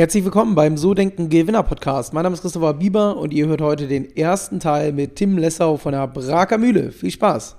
Herzlich 0.00 0.24
willkommen 0.24 0.54
beim 0.54 0.78
So 0.78 0.94
Denken 0.94 1.28
Gewinner 1.28 1.62
Podcast. 1.62 2.14
Mein 2.14 2.22
Name 2.22 2.32
ist 2.32 2.40
Christopher 2.40 2.72
Bieber 2.72 3.18
und 3.18 3.34
ihr 3.34 3.48
hört 3.48 3.60
heute 3.60 3.86
den 3.86 4.16
ersten 4.16 4.58
Teil 4.58 4.92
mit 4.92 5.16
Tim 5.16 5.36
Lessau 5.36 5.76
von 5.76 5.92
der 5.92 6.06
Braker 6.06 6.56
Mühle. 6.56 6.90
Viel 6.90 7.10
Spaß! 7.10 7.56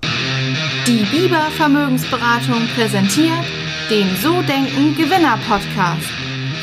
Die 0.88 1.05
Bieber 1.15 1.51
Vermögensberatung 1.55 2.63
präsentiert 2.73 3.46
den 3.91 4.07
So 4.23 4.41
Denken 4.41 4.96
Gewinner 4.96 5.38
Podcast. 5.47 6.09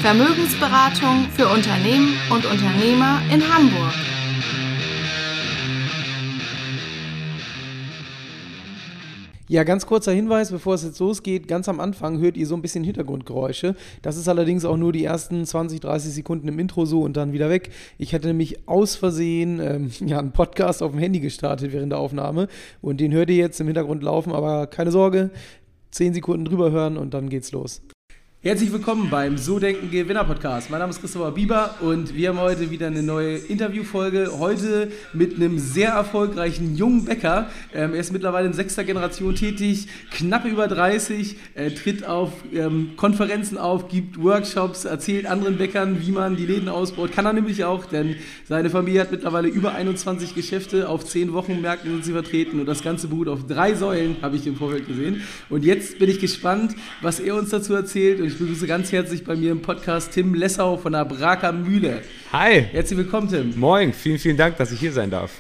Vermögensberatung 0.03 1.29
für 1.37 1.47
Unternehmen 1.47 2.13
und 2.29 2.45
Unternehmer 2.45 3.23
in 3.33 3.41
Hamburg. 3.41 4.08
Ja, 9.51 9.65
ganz 9.65 9.87
kurzer 9.87 10.13
Hinweis, 10.13 10.51
bevor 10.51 10.75
es 10.75 10.85
jetzt 10.85 10.99
losgeht. 10.99 11.49
Ganz 11.49 11.71
am 11.71 11.81
Anfang 11.81 12.19
hört 12.19 12.37
ihr 12.37 12.47
so 12.47 12.55
ein 12.55 12.61
bisschen 12.61 12.85
Hintergrundgeräusche. 12.85 13.75
Das 14.03 14.19
ist 14.19 14.29
allerdings 14.29 14.67
auch 14.67 14.77
nur 14.77 14.93
die 14.93 15.05
ersten 15.05 15.47
20, 15.47 15.81
30 15.81 16.13
Sekunden 16.13 16.49
im 16.49 16.59
Intro 16.59 16.85
so 16.85 17.01
und 17.01 17.17
dann 17.17 17.33
wieder 17.33 17.49
weg. 17.49 17.71
Ich 17.97 18.15
hatte 18.15 18.29
nämlich 18.29 18.69
aus 18.69 18.95
Versehen 18.95 19.59
ähm, 19.59 19.91
ja, 20.07 20.19
einen 20.19 20.33
Podcast 20.33 20.83
auf 20.83 20.91
dem 20.91 21.01
Handy 21.01 21.21
gestartet 21.21 21.73
während 21.73 21.93
der 21.93 21.99
Aufnahme 21.99 22.49
und 22.83 23.01
den 23.01 23.13
hört 23.13 23.31
ihr 23.31 23.37
jetzt 23.37 23.59
im 23.59 23.69
Hintergrund 23.69 24.03
laufen, 24.03 24.33
aber 24.33 24.67
keine 24.67 24.91
Sorge, 24.91 25.31
10 25.93 26.13
Sekunden 26.13 26.45
drüber 26.45 26.71
hören 26.71 26.99
und 26.99 27.15
dann 27.15 27.31
geht's 27.31 27.51
los. 27.53 27.81
Herzlich 28.41 28.71
willkommen 28.71 29.11
beim 29.11 29.37
So 29.37 29.59
Denken 29.59 29.91
Gewinner 29.91 30.23
Podcast. 30.23 30.71
Mein 30.71 30.79
Name 30.79 30.91
ist 30.91 31.01
Christopher 31.01 31.33
Bieber 31.33 31.75
und 31.81 32.15
wir 32.15 32.29
haben 32.29 32.39
heute 32.39 32.71
wieder 32.71 32.87
eine 32.87 33.03
neue 33.03 33.37
Interviewfolge. 33.37 34.31
Heute 34.39 34.93
mit 35.13 35.35
einem 35.35 35.59
sehr 35.59 35.89
erfolgreichen 35.89 36.77
jungen 36.77 37.05
Bäcker. 37.05 37.51
Ähm, 37.75 37.95
er 37.95 37.99
ist 37.99 38.13
mittlerweile 38.13 38.47
in 38.47 38.53
sechster 38.53 38.85
Generation 38.85 39.35
tätig, 39.35 39.89
knapp 40.13 40.45
über 40.45 40.69
30, 40.69 41.37
äh, 41.57 41.73
tritt 41.73 42.07
auf 42.07 42.31
ähm, 42.55 42.93
Konferenzen 42.97 43.59
auf, 43.59 43.89
gibt 43.89 44.23
Workshops, 44.23 44.85
erzählt 44.85 45.27
anderen 45.27 45.59
Bäckern, 45.59 46.07
wie 46.07 46.13
man 46.13 46.37
die 46.37 46.47
Läden 46.47 46.69
ausbaut. 46.69 47.11
Kann 47.11 47.27
er 47.27 47.33
nämlich 47.33 47.65
auch, 47.65 47.87
denn 47.87 48.15
seine 48.49 48.71
Familie 48.71 49.01
hat 49.01 49.11
mittlerweile 49.11 49.49
über 49.49 49.75
21 49.75 50.37
Geschäfte 50.37 50.89
auf 50.89 51.05
10 51.05 51.33
Wochenmärkten 51.33 51.91
sind 51.91 52.05
sie 52.05 52.13
vertreten 52.13 52.61
und 52.61 52.67
das 52.67 52.85
Ganze 52.85 53.09
beruht 53.09 53.27
auf 53.27 53.49
drei 53.49 53.75
Säulen, 53.75 54.19
habe 54.23 54.37
ich 54.37 54.47
im 54.47 54.55
Vorfeld 54.55 54.87
gesehen. 54.87 55.23
Und 55.51 55.65
jetzt 55.65 55.99
bin 55.99 56.09
ich 56.09 56.21
gespannt, 56.21 56.77
was 57.03 57.19
er 57.19 57.35
uns 57.35 57.51
dazu 57.51 57.75
erzählt 57.75 58.28
ich 58.29 58.39
begrüße 58.39 58.67
ganz 58.67 58.93
herzlich 58.93 59.25
bei 59.25 59.35
mir 59.35 59.53
im 59.53 59.63
Podcast 59.63 60.13
Tim 60.13 60.35
Lessau 60.35 60.77
von 60.77 60.93
der 60.93 61.07
Braker 61.07 61.51
Mühle. 61.51 62.03
Hi. 62.31 62.63
Herzlich 62.73 62.99
willkommen, 62.99 63.29
Tim. 63.31 63.59
Moin, 63.59 63.95
vielen, 63.95 64.19
vielen 64.19 64.37
Dank, 64.37 64.59
dass 64.59 64.71
ich 64.71 64.79
hier 64.79 64.93
sein 64.93 65.11
darf. 65.11 65.31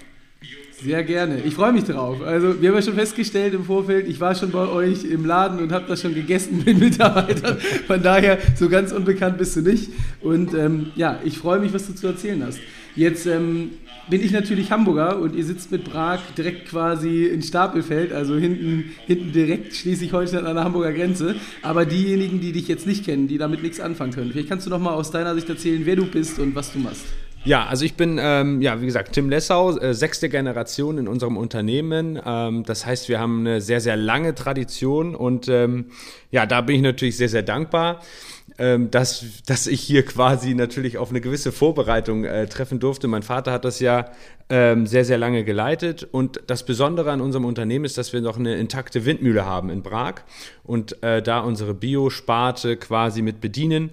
Sehr 0.83 1.05
gerne. 1.05 1.41
Ich 1.43 1.55
freue 1.55 1.73
mich 1.73 1.85
drauf. 1.85 2.23
Also, 2.23 2.63
wir 2.63 2.71
haben 2.71 2.77
ja 2.77 2.83
schon 2.83 2.95
festgestellt 2.95 3.53
im 3.53 3.65
Vorfeld, 3.65 4.09
ich 4.09 4.21
war 4.21 4.35
schon 4.35 4.51
bei 4.53 4.67
euch 4.67 5.05
im 5.05 5.27
Laden 5.27 5.59
und 5.59 5.71
habe 5.71 5.85
das 5.87 6.01
schon 6.01 6.15
gegessen 6.15 6.63
mit 6.65 6.79
Mitarbeitern. 6.79 7.59
Von 7.87 8.03
daher, 8.03 8.39
so 8.55 8.71
ganz 8.71 8.91
unbekannt 8.93 9.37
bist 9.37 9.55
du 9.57 9.61
nicht. 9.61 9.91
Und 10.23 10.55
ähm, 10.55 10.93
ja, 10.97 11.21
ich 11.25 11.37
freue 11.37 11.59
mich, 11.59 11.75
was 11.75 11.87
du 11.89 11.95
zu 11.95 12.07
erzählen 12.07 12.43
hast. 12.43 12.59
Jetzt 12.99 13.27
ähm, 13.27 13.71
bin 14.11 14.25
ich 14.25 14.33
natürlich 14.33 14.73
Hamburger 14.73 15.21
und 15.21 15.37
ihr 15.37 15.45
sitzt 15.45 15.71
mit 15.71 15.85
Prag 15.85 16.19
direkt 16.37 16.67
quasi 16.69 17.27
in 17.27 17.43
Stapelfeld, 17.43 18.13
also 18.13 18.35
hinten, 18.35 18.93
hinten 19.07 19.31
direkt 19.31 19.73
Schleswig-Holstein 19.77 20.45
an 20.45 20.57
der 20.57 20.65
Hamburger 20.65 20.93
Grenze. 20.93 21.37
Aber 21.63 21.87
diejenigen, 21.87 22.41
die 22.41 22.51
dich 22.51 22.67
jetzt 22.67 22.89
nicht 22.89 23.05
kennen, 23.05 23.29
die 23.29 23.39
damit 23.39 23.63
nichts 23.63 23.79
anfangen 23.79 24.13
können, 24.13 24.33
vielleicht 24.33 24.49
kannst 24.49 24.67
du 24.67 24.71
noch 24.71 24.81
mal 24.81 24.95
aus 24.95 25.13
deiner 25.13 25.37
Sicht 25.37 25.49
erzählen, 25.49 25.83
wer 25.85 25.95
du 25.95 26.07
bist 26.07 26.41
und 26.41 26.57
was 26.57 26.73
du 26.73 26.81
machst. 26.81 27.05
Ja, 27.45 27.67
also 27.67 27.85
ich 27.85 27.95
bin, 27.95 28.19
ähm, 28.21 28.61
ja, 28.63 28.81
wie 28.83 28.87
gesagt, 28.87 29.13
Tim 29.13 29.31
Lessau, 29.31 29.79
äh, 29.79 29.95
sechste 29.95 30.29
Generation 30.29 30.99
in 30.99 31.07
unserem 31.07 31.37
Unternehmen. 31.37 32.21
Ähm, 32.27 32.65
das 32.65 32.85
heißt, 32.85 33.09
wir 33.09 33.21
haben 33.21 33.47
eine 33.47 33.61
sehr, 33.61 33.81
sehr 33.81 33.97
lange 33.97 34.35
Tradition 34.35 35.15
und 35.15 35.47
ähm, 35.47 35.87
ja, 36.33 36.47
da 36.47 36.63
bin 36.63 36.75
ich 36.75 36.83
natürlich 36.83 37.17
sehr, 37.17 37.29
sehr 37.29 37.45
dankbar 37.45 38.01
ähm, 38.59 38.91
dass, 38.91 39.25
dass 39.47 39.67
ich 39.69 39.81
hier 39.81 40.05
quasi 40.05 40.55
natürlich 40.55 40.99
auf 40.99 41.11
eine 41.11 41.21
gewisse 41.21 41.53
Vorbereitung 41.53 42.25
äh, 42.25 42.47
treffen 42.49 42.81
durfte. 42.81 43.07
Mein 43.07 43.23
Vater 43.23 43.53
hat 43.53 43.65
das 43.65 43.79
ja 43.79 44.11
ähm, 44.49 44.87
sehr, 44.87 45.05
sehr 45.05 45.19
lange 45.19 45.45
geleitet. 45.45 46.09
Und 46.11 46.41
das 46.49 46.67
Besondere 46.67 47.13
an 47.13 47.21
unserem 47.21 47.45
Unternehmen 47.45 47.85
ist, 47.85 47.99
dass 47.99 48.13
wir 48.13 48.21
noch 48.21 48.37
eine 48.37 48.57
intakte 48.57 49.05
Windmühle 49.05 49.47
haben 49.47 49.71
in 49.71 49.85
Prag 49.85 50.23
und 50.65 51.01
äh, 51.05 51.23
da 51.23 51.41
unsere 51.41 51.73
Biosparte 51.73 52.77
quasi 52.77 53.23
mit 53.23 53.41
bedienen. 53.41 53.91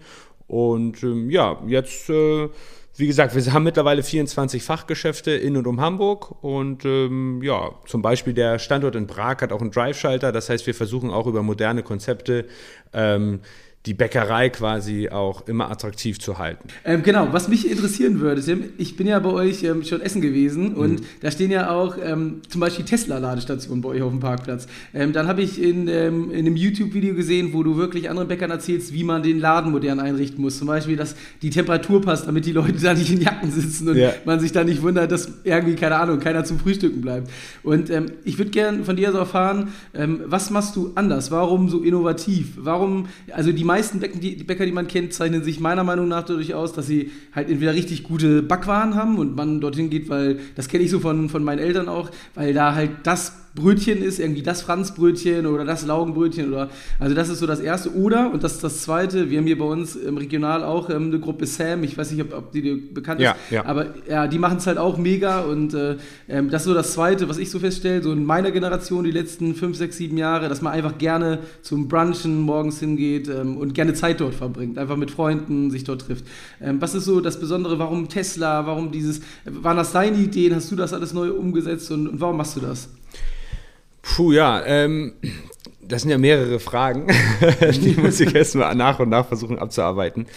Und 0.48 1.04
ähm, 1.04 1.30
ja, 1.30 1.62
jetzt. 1.68 2.10
Äh, 2.10 2.50
wie 2.98 3.08
gesagt, 3.08 3.36
wir 3.36 3.52
haben 3.52 3.64
mittlerweile 3.64 4.04
24 4.04 4.64
Fachgeschäfte 4.64 5.32
in 5.32 5.58
und 5.58 5.68
um 5.68 5.82
Hamburg 5.82 6.42
und 6.42 6.86
ähm, 6.86 7.42
ja, 7.44 7.72
zum 7.86 8.02
Beispiel 8.02 8.34
der 8.34 8.58
Standort 8.58 8.96
in 8.96 9.06
Prag 9.06 9.42
hat 9.42 9.52
auch 9.52 9.60
einen 9.60 9.72
Drive-Schalter. 9.72 10.32
Das 10.32 10.50
heißt, 10.50 10.66
wir 10.66 10.74
versuchen 10.74 11.10
auch 11.10 11.28
über 11.28 11.44
moderne 11.44 11.84
Konzepte 11.84 12.46
ähm, 12.94 13.42
die 13.86 13.94
Bäckerei 13.94 14.50
quasi 14.50 15.10
auch 15.10 15.48
immer 15.48 15.70
attraktiv 15.70 16.20
zu 16.20 16.38
halten. 16.38 16.68
Ähm, 16.84 17.04
genau, 17.04 17.30
was 17.32 17.48
mich 17.48 17.70
interessieren 17.70 18.20
würde, 18.20 18.42
Tim, 18.42 18.64
ich 18.78 18.96
bin 18.96 19.06
ja 19.06 19.20
bei 19.20 19.30
euch 19.30 19.64
ähm, 19.64 19.84
schon 19.84 20.02
essen 20.02 20.22
gewesen 20.22 20.72
mhm. 20.72 20.78
und 20.78 21.02
da 21.22 21.30
stehen 21.30 21.52
ja 21.52 21.70
auch 21.70 21.98
ähm, 22.04 22.42
zum 22.50 22.62
Beispiel 22.62 22.86
Tesla-Ladestationen 22.86 23.82
bei 23.82 23.90
euch 23.90 24.02
auf 24.02 24.12
dem 24.12 24.20
Parkplatz. 24.20 24.68
Ähm, 24.94 25.14
dann 25.14 25.28
habe 25.28 25.44
ich 25.44 25.62
in, 25.62 25.88
ähm, 25.88 26.32
in 26.32 26.40
einem 26.40 26.56
YouTube-Video 26.56 27.14
gesehen, 27.14 27.54
wo 27.54 27.62
du 27.62 27.78
wirklich 27.78 28.10
anderen 28.10 28.28
Bäckern 28.28 28.50
erzählst, 28.50 28.92
wie 28.94 29.04
man 29.04 29.22
den 29.22 29.40
Laden 29.40 29.72
modern 29.72 30.00
einrichten 30.00 30.42
muss. 30.42 30.58
Zum 30.58 30.68
Beispiel, 30.68 30.96
dass 30.96 31.16
die 31.42 31.52
Temperatur 31.52 32.02
passt, 32.02 32.28
damit 32.28 32.46
die 32.46 32.54
Leute 32.54 32.74
da 32.82 32.94
nicht 32.94 33.12
in 33.12 33.22
Jacken 33.22 33.52
sitzen 33.52 33.90
und 33.90 33.98
ja. 33.98 34.14
man 34.26 34.40
sich 34.40 34.52
da 34.52 34.64
nicht 34.64 34.82
wundert, 34.82 35.12
dass 35.12 35.30
irgendwie, 35.44 35.76
keine 35.76 35.98
Ahnung, 35.98 36.20
keiner 36.20 36.44
zum 36.44 36.58
Frühstücken 36.58 37.02
bleibt. 37.02 37.30
Und 37.62 37.90
ähm, 37.92 38.08
ich 38.24 38.38
würde 38.40 38.52
gerne 38.52 38.84
von 38.84 38.96
dir 38.96 39.12
so 39.12 39.18
erfahren, 39.18 39.70
was 39.94 40.50
machst 40.50 40.76
du 40.76 40.92
anders? 40.96 41.32
Warum 41.32 41.70
so 41.70 41.82
innovativ? 41.82 42.54
Warum, 42.58 43.08
also 43.32 43.52
die 43.52 43.64
meisten 43.76 44.00
Bäcker 44.00 44.18
die, 44.18 44.36
Bäcker, 44.44 44.66
die 44.66 44.72
man 44.72 44.88
kennt, 44.88 45.14
zeichnen 45.14 45.44
sich 45.44 45.60
meiner 45.60 45.84
Meinung 45.84 46.08
nach 46.08 46.24
dadurch 46.24 46.54
aus, 46.54 46.74
dass 46.74 46.88
sie 46.88 47.12
halt 47.34 47.50
entweder 47.50 47.74
richtig 47.74 48.04
gute 48.04 48.42
Backwaren 48.42 48.96
haben 48.96 49.18
und 49.18 49.36
man 49.36 49.60
dorthin 49.60 49.90
geht, 49.90 50.08
weil 50.08 50.40
das 50.56 50.70
kenne 50.70 50.84
ich 50.84 50.92
so 50.92 51.00
von, 51.00 51.30
von 51.30 51.44
meinen 51.44 51.60
Eltern 51.60 51.90
auch, 51.90 52.10
weil 52.36 52.54
da 52.54 52.74
halt 52.74 52.92
das 53.04 53.45
Brötchen 53.56 54.04
ist, 54.04 54.20
irgendwie 54.20 54.44
das 54.44 54.62
Franzbrötchen 54.62 55.46
oder 55.48 55.64
das 55.64 55.86
Laugenbrötchen 55.86 56.50
oder 56.50 56.70
also 57.00 57.16
das 57.16 57.30
ist 57.30 57.40
so 57.40 57.48
das 57.48 57.62
erste. 57.62 57.94
Oder, 57.96 58.32
und 58.32 58.44
das 58.44 58.56
ist 58.56 58.64
das 58.64 58.82
zweite, 58.82 59.30
wir 59.30 59.38
haben 59.38 59.46
hier 59.46 59.58
bei 59.58 59.66
uns 59.66 59.96
im 59.96 60.18
Regional 60.18 60.64
auch 60.64 60.90
ähm, 60.90 61.08
eine 61.08 61.20
Gruppe 61.20 61.46
Sam, 61.46 61.84
ich 61.84 61.98
weiß 61.98 62.12
nicht, 62.12 62.22
ob, 62.22 62.34
ob 62.34 62.52
die 62.52 62.62
dir 62.62 62.78
bekannt 62.94 63.22
ist, 63.22 63.34
ja. 63.50 63.66
aber 63.66 63.88
ja, 64.10 64.28
die 64.28 64.38
machen 64.40 64.58
es 64.58 64.68
halt 64.68 64.78
auch 64.78 64.98
mega 64.98 65.42
und 65.42 65.74
äh, 65.74 65.96
ähm, 66.28 66.50
das 66.50 66.64
ist 66.64 66.68
so 66.68 66.74
das 66.74 66.94
zweite, 66.94 67.30
was 67.30 67.38
ich 67.38 67.50
so 67.50 67.60
feststelle, 67.60 68.04
so 68.04 68.12
in 68.12 68.26
meiner 68.26 68.52
Generation 68.52 69.06
die 69.06 69.12
letzten 69.12 69.56
fünf, 69.56 69.78
sechs, 69.78 69.98
sieben 69.98 70.18
Jahre, 70.18 70.50
dass 70.50 70.62
man 70.62 70.74
einfach 70.74 70.98
gerne 70.98 71.40
zum 71.62 71.88
Brunchen 71.88 72.42
morgens 72.42 72.80
hingeht 72.80 73.30
ähm, 73.30 73.58
und 73.58 73.74
gerne 73.74 73.94
Zeit 73.94 74.20
dort 74.20 74.36
verbringt, 74.36 74.78
einfach 74.78 74.98
mit 74.98 75.12
Freunden 75.12 75.72
sich 75.72 75.86
dort 75.86 76.02
trifft. 76.02 76.26
Ähm, 76.62 76.82
was 76.82 76.94
ist 76.94 77.06
so 77.06 77.22
das 77.22 77.40
Besondere, 77.40 77.80
warum 77.80 78.10
Tesla, 78.10 78.66
warum 78.66 78.92
dieses, 78.92 79.22
waren 79.46 79.78
das 79.78 79.94
deine 79.94 80.18
Ideen, 80.18 80.56
hast 80.56 80.70
du 80.72 80.76
das 80.76 80.92
alles 80.92 81.14
neu 81.14 81.32
umgesetzt 81.32 81.90
und, 81.92 82.08
und 82.08 82.20
warum 82.20 82.38
machst 82.38 82.58
du 82.58 82.60
das? 82.60 82.90
Puh, 84.06 84.32
ja, 84.32 84.64
ähm, 84.66 85.14
das 85.82 86.04
sind 86.04 86.12
ja 86.12 86.18
mehrere 86.18 86.60
Fragen. 86.60 87.08
die 87.84 87.96
muss 88.00 88.20
ich 88.20 88.34
erstmal 88.34 88.76
nach 88.76 89.00
und 89.00 89.10
nach 89.10 89.28
versuchen 89.28 89.60
abzuarbeiten. 89.60 90.28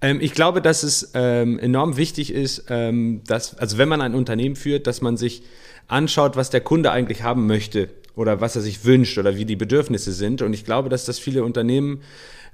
Ähm, 0.00 0.18
ich 0.20 0.32
glaube, 0.32 0.62
dass 0.62 0.82
es 0.82 1.10
ähm, 1.14 1.58
enorm 1.58 1.96
wichtig 1.96 2.32
ist, 2.32 2.64
ähm, 2.68 3.22
dass, 3.26 3.56
also 3.58 3.78
wenn 3.78 3.88
man 3.88 4.00
ein 4.00 4.14
Unternehmen 4.14 4.56
führt, 4.56 4.86
dass 4.86 5.00
man 5.00 5.16
sich 5.16 5.42
anschaut, 5.88 6.36
was 6.36 6.50
der 6.50 6.60
Kunde 6.60 6.92
eigentlich 6.92 7.22
haben 7.22 7.46
möchte 7.46 7.88
oder 8.14 8.40
was 8.40 8.54
er 8.54 8.62
sich 8.62 8.84
wünscht 8.84 9.18
oder 9.18 9.36
wie 9.36 9.44
die 9.44 9.56
Bedürfnisse 9.56 10.12
sind. 10.12 10.42
Und 10.42 10.52
ich 10.52 10.64
glaube, 10.64 10.88
dass 10.88 11.04
das 11.04 11.18
viele 11.18 11.42
Unternehmen 11.42 12.02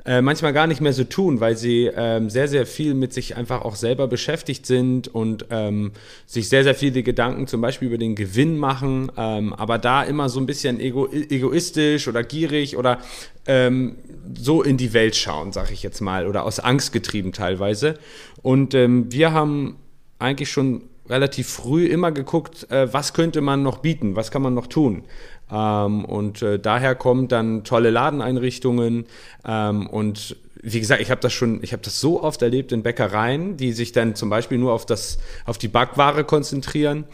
äh, 0.07 0.23
manchmal 0.23 0.53
gar 0.53 0.69
nicht 0.69 0.81
mehr 0.81 0.93
so 0.93 1.03
tun, 1.03 1.41
weil 1.41 1.57
sie 1.57 1.91
ähm, 1.95 2.31
sehr, 2.31 2.47
sehr 2.47 2.65
viel 2.65 2.95
mit 2.95 3.13
sich 3.13 3.37
einfach 3.37 3.63
auch 3.63 3.75
selber 3.75 4.07
beschäftigt 4.07 4.65
sind 4.65 5.09
und 5.09 5.47
ähm, 5.51 5.91
sich 6.27 6.49
sehr, 6.49 6.63
sehr 6.63 6.77
viele 6.77 7.03
Gedanken 7.03 7.49
zum 7.49 7.61
Beispiel 7.61 7.89
über 7.89 7.99
den 7.99 8.15
Gewinn 8.15 8.57
machen, 8.57 9.11
ähm, 9.17 9.53
aber 9.53 9.79
da 9.79 10.05
immer 10.05 10.29
so 10.29 10.39
ein 10.39 10.47
bisschen 10.47 10.79
ego 10.79 11.09
egoistisch 11.11 12.07
oder 12.07 12.23
gierig 12.23 12.77
oder 12.77 13.01
ähm, 13.47 13.97
so 14.39 14.63
in 14.63 14.77
die 14.77 14.93
Welt 14.93 15.17
schauen, 15.17 15.51
sag 15.53 15.73
ich 15.73 15.83
jetzt 15.83 16.01
mal, 16.01 16.27
oder 16.29 16.45
aus 16.45 16.61
Angst 16.61 16.93
getrieben 16.93 17.33
teilweise. 17.33 17.99
Und 18.43 18.75
ähm, 18.75 19.13
wir 19.13 19.33
haben 19.33 19.77
eigentlich 20.21 20.51
schon 20.51 20.83
relativ 21.09 21.49
früh 21.49 21.87
immer 21.87 22.13
geguckt, 22.13 22.71
äh, 22.71 22.93
was 22.93 23.13
könnte 23.13 23.41
man 23.41 23.63
noch 23.63 23.79
bieten, 23.79 24.17
was 24.17 24.31
kann 24.31 24.43
man 24.43 24.55
noch 24.55 24.67
tun. 24.67 25.05
Ähm, 25.51 26.05
und 26.05 26.43
äh, 26.43 26.59
daher 26.59 26.95
kommen 26.95 27.29
dann 27.29 27.65
tolle 27.65 27.91
Ladeneinrichtungen 27.91 29.07
ähm, 29.47 29.87
und 29.87 30.37
wie 30.63 30.81
gesagt, 30.81 31.01
ich 31.01 31.13
habe 31.13 31.21
das 31.21 31.33
schon, 31.33 31.63
ich 31.63 31.73
habe 31.73 31.83
das 31.83 32.01
so 32.01 32.23
oft 32.23 32.43
erlebt 32.43 32.73
in 32.73 32.83
Bäckereien, 32.83 33.57
die 33.57 33.73
sich 33.73 33.93
dann 33.93 34.17
zum 34.17 34.31
Beispiel 34.31 34.59
nur 34.59 34.73
auf 34.73 34.85
das, 34.85 35.19
auf 35.45 35.59
die 35.59 35.69
Backware 35.69 36.25
konzentrieren, 36.25 37.05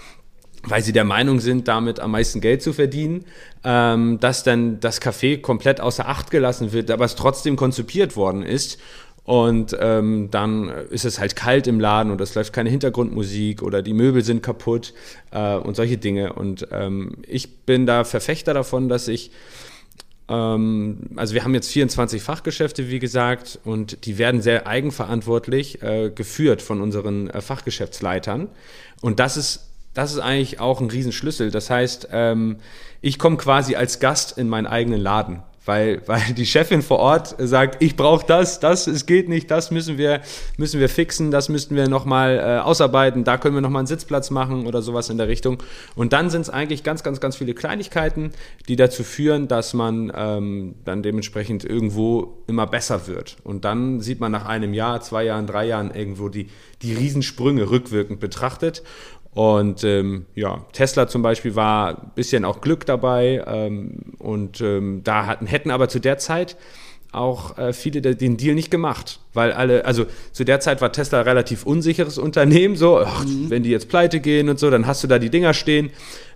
weil 0.64 0.82
sie 0.82 0.92
der 0.92 1.04
Meinung 1.04 1.38
sind, 1.40 1.68
damit 1.68 2.00
am 2.00 2.12
meisten 2.12 2.40
Geld 2.40 2.62
zu 2.62 2.72
verdienen, 2.72 3.26
ähm, 3.62 4.18
dass 4.20 4.42
dann 4.42 4.80
das 4.80 5.02
Café 5.02 5.40
komplett 5.40 5.80
außer 5.82 6.08
Acht 6.08 6.30
gelassen 6.30 6.72
wird, 6.72 6.90
aber 6.90 7.04
es 7.04 7.14
trotzdem 7.14 7.56
konzipiert 7.56 8.16
worden 8.16 8.42
ist 8.42 8.78
und 9.24 9.76
ähm, 9.78 10.28
dann 10.30 10.68
ist 10.90 11.04
es 11.04 11.20
halt 11.20 11.36
kalt 11.36 11.66
im 11.68 11.78
Laden 11.78 12.10
und 12.10 12.20
es 12.20 12.34
läuft 12.34 12.52
keine 12.52 12.70
Hintergrundmusik 12.70 13.62
oder 13.62 13.80
die 13.80 13.92
Möbel 13.92 14.24
sind 14.24 14.42
kaputt 14.42 14.94
äh, 15.30 15.54
und 15.54 15.76
solche 15.76 15.96
Dinge. 15.96 16.32
Und 16.32 16.66
ähm, 16.72 17.18
ich 17.28 17.58
bin 17.64 17.86
da 17.86 18.04
Verfechter 18.04 18.52
davon, 18.54 18.88
dass 18.88 19.08
ich 19.08 19.30
Ähm, 20.28 21.10
also 21.16 21.34
wir 21.34 21.44
haben 21.44 21.54
jetzt 21.54 21.70
24 21.70 22.22
Fachgeschäfte, 22.22 22.88
wie 22.88 23.00
gesagt, 23.00 23.58
und 23.64 24.06
die 24.06 24.18
werden 24.18 24.40
sehr 24.40 24.66
eigenverantwortlich 24.66 25.82
äh, 25.82 26.10
geführt 26.10 26.62
von 26.62 26.80
unseren 26.80 27.28
äh, 27.28 27.40
Fachgeschäftsleitern. 27.40 28.48
Und 29.00 29.18
das 29.18 29.36
ist, 29.36 29.70
das 29.94 30.12
ist 30.12 30.20
eigentlich 30.20 30.60
auch 30.60 30.80
ein 30.80 30.90
Riesenschlüssel. 30.90 31.50
Das 31.50 31.70
heißt, 31.70 32.08
ähm, 32.12 32.56
ich 33.00 33.18
komme 33.18 33.36
quasi 33.36 33.74
als 33.74 33.98
Gast 33.98 34.38
in 34.38 34.48
meinen 34.48 34.66
eigenen 34.66 35.00
Laden 35.00 35.42
weil, 35.64 36.02
weil 36.06 36.20
die 36.36 36.46
Chefin 36.46 36.82
vor 36.82 36.98
Ort 36.98 37.36
sagt, 37.38 37.82
ich 37.82 37.96
brauche 37.96 38.26
das, 38.26 38.58
das, 38.60 38.86
es 38.86 39.06
geht 39.06 39.28
nicht, 39.28 39.50
das 39.50 39.70
müssen 39.70 39.96
wir, 39.98 40.20
müssen 40.56 40.80
wir 40.80 40.88
fixen, 40.88 41.30
das 41.30 41.48
müssten 41.48 41.76
wir 41.76 41.88
nochmal 41.88 42.38
äh, 42.38 42.58
ausarbeiten, 42.60 43.24
da 43.24 43.38
können 43.38 43.54
wir 43.54 43.60
nochmal 43.60 43.80
einen 43.80 43.86
Sitzplatz 43.86 44.30
machen 44.30 44.66
oder 44.66 44.82
sowas 44.82 45.08
in 45.08 45.18
der 45.18 45.28
Richtung. 45.28 45.62
Und 45.94 46.12
dann 46.12 46.30
sind 46.30 46.42
es 46.42 46.50
eigentlich 46.50 46.82
ganz, 46.82 47.02
ganz, 47.02 47.20
ganz 47.20 47.36
viele 47.36 47.54
Kleinigkeiten, 47.54 48.32
die 48.68 48.76
dazu 48.76 49.04
führen, 49.04 49.48
dass 49.48 49.72
man 49.74 50.12
ähm, 50.14 50.74
dann 50.84 51.02
dementsprechend 51.02 51.64
irgendwo 51.64 52.42
immer 52.48 52.66
besser 52.66 53.06
wird. 53.06 53.36
Und 53.44 53.64
dann 53.64 54.00
sieht 54.00 54.20
man 54.20 54.32
nach 54.32 54.46
einem 54.46 54.74
Jahr, 54.74 55.00
zwei 55.00 55.24
Jahren, 55.24 55.46
drei 55.46 55.66
Jahren 55.66 55.94
irgendwo 55.94 56.28
die, 56.28 56.48
die 56.82 56.94
Riesensprünge 56.94 57.70
rückwirkend 57.70 58.18
betrachtet. 58.18 58.82
Und 59.34 59.82
ähm, 59.82 60.26
ja, 60.34 60.64
Tesla 60.72 61.08
zum 61.08 61.22
Beispiel 61.22 61.56
war 61.56 61.98
ein 61.98 62.10
bisschen 62.14 62.44
auch 62.44 62.60
Glück 62.60 62.84
dabei 62.84 63.42
ähm, 63.46 64.14
und 64.18 64.60
ähm, 64.60 65.00
da 65.04 65.26
hatten, 65.26 65.46
hätten 65.46 65.70
aber 65.70 65.88
zu 65.88 66.00
der 66.00 66.18
Zeit 66.18 66.56
auch 67.12 67.56
äh, 67.58 67.72
viele 67.72 68.00
den 68.00 68.36
Deal 68.36 68.54
nicht 68.54 68.70
gemacht, 68.70 69.20
weil 69.34 69.52
alle, 69.52 69.84
also 69.84 70.06
zu 70.32 70.44
der 70.44 70.60
Zeit 70.60 70.80
war 70.80 70.92
Tesla 70.92 71.20
ein 71.20 71.24
relativ 71.24 71.64
unsicheres 71.64 72.18
Unternehmen, 72.18 72.74
so, 72.76 72.98
ach, 72.98 73.24
mhm. 73.24 73.50
wenn 73.50 73.62
die 73.62 73.70
jetzt 73.70 73.88
pleite 73.88 74.20
gehen 74.20 74.48
und 74.48 74.58
so, 74.58 74.70
dann 74.70 74.86
hast 74.86 75.04
du 75.04 75.08
da 75.08 75.18
die 75.18 75.30
Dinger 75.30 75.54
stehen. 75.54 75.90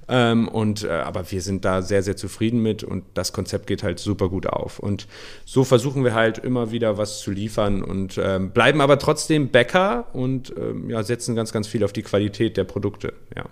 Ähm, 0.09 0.49
und, 0.49 0.85
äh, 0.85 0.91
aber 0.91 1.31
wir 1.31 1.43
sind 1.43 1.65
da 1.65 1.83
sehr, 1.83 2.03
sehr 2.03 2.17
zufrieden 2.17 2.63
mit 2.63 2.85
und 2.85 3.05
das 3.15 3.33
Konzept 3.33 3.67
geht 3.67 3.83
halt 3.83 3.99
super 3.99 4.29
gut 4.29 4.47
auf. 4.47 4.79
Und 4.79 5.09
so 5.45 5.65
versuchen 5.65 6.05
wir 6.05 6.15
halt 6.15 6.39
immer 6.39 6.71
wieder 6.71 6.97
was 6.97 7.21
zu 7.21 7.31
liefern 7.31 7.83
und 7.83 8.19
ähm, 8.23 8.51
bleiben 8.51 8.81
aber 8.81 8.99
trotzdem 8.99 9.49
Bäcker 9.49 10.07
und 10.13 10.55
ähm, 10.57 10.91
ja, 10.91 11.03
setzen 11.03 11.35
ganz, 11.35 11.53
ganz 11.53 11.67
viel 11.67 11.85
auf 11.85 11.93
die 11.93 12.03
Qualität 12.03 12.57
der 12.57 12.65
Produkte. 12.65 13.15
Ja. 13.35 13.45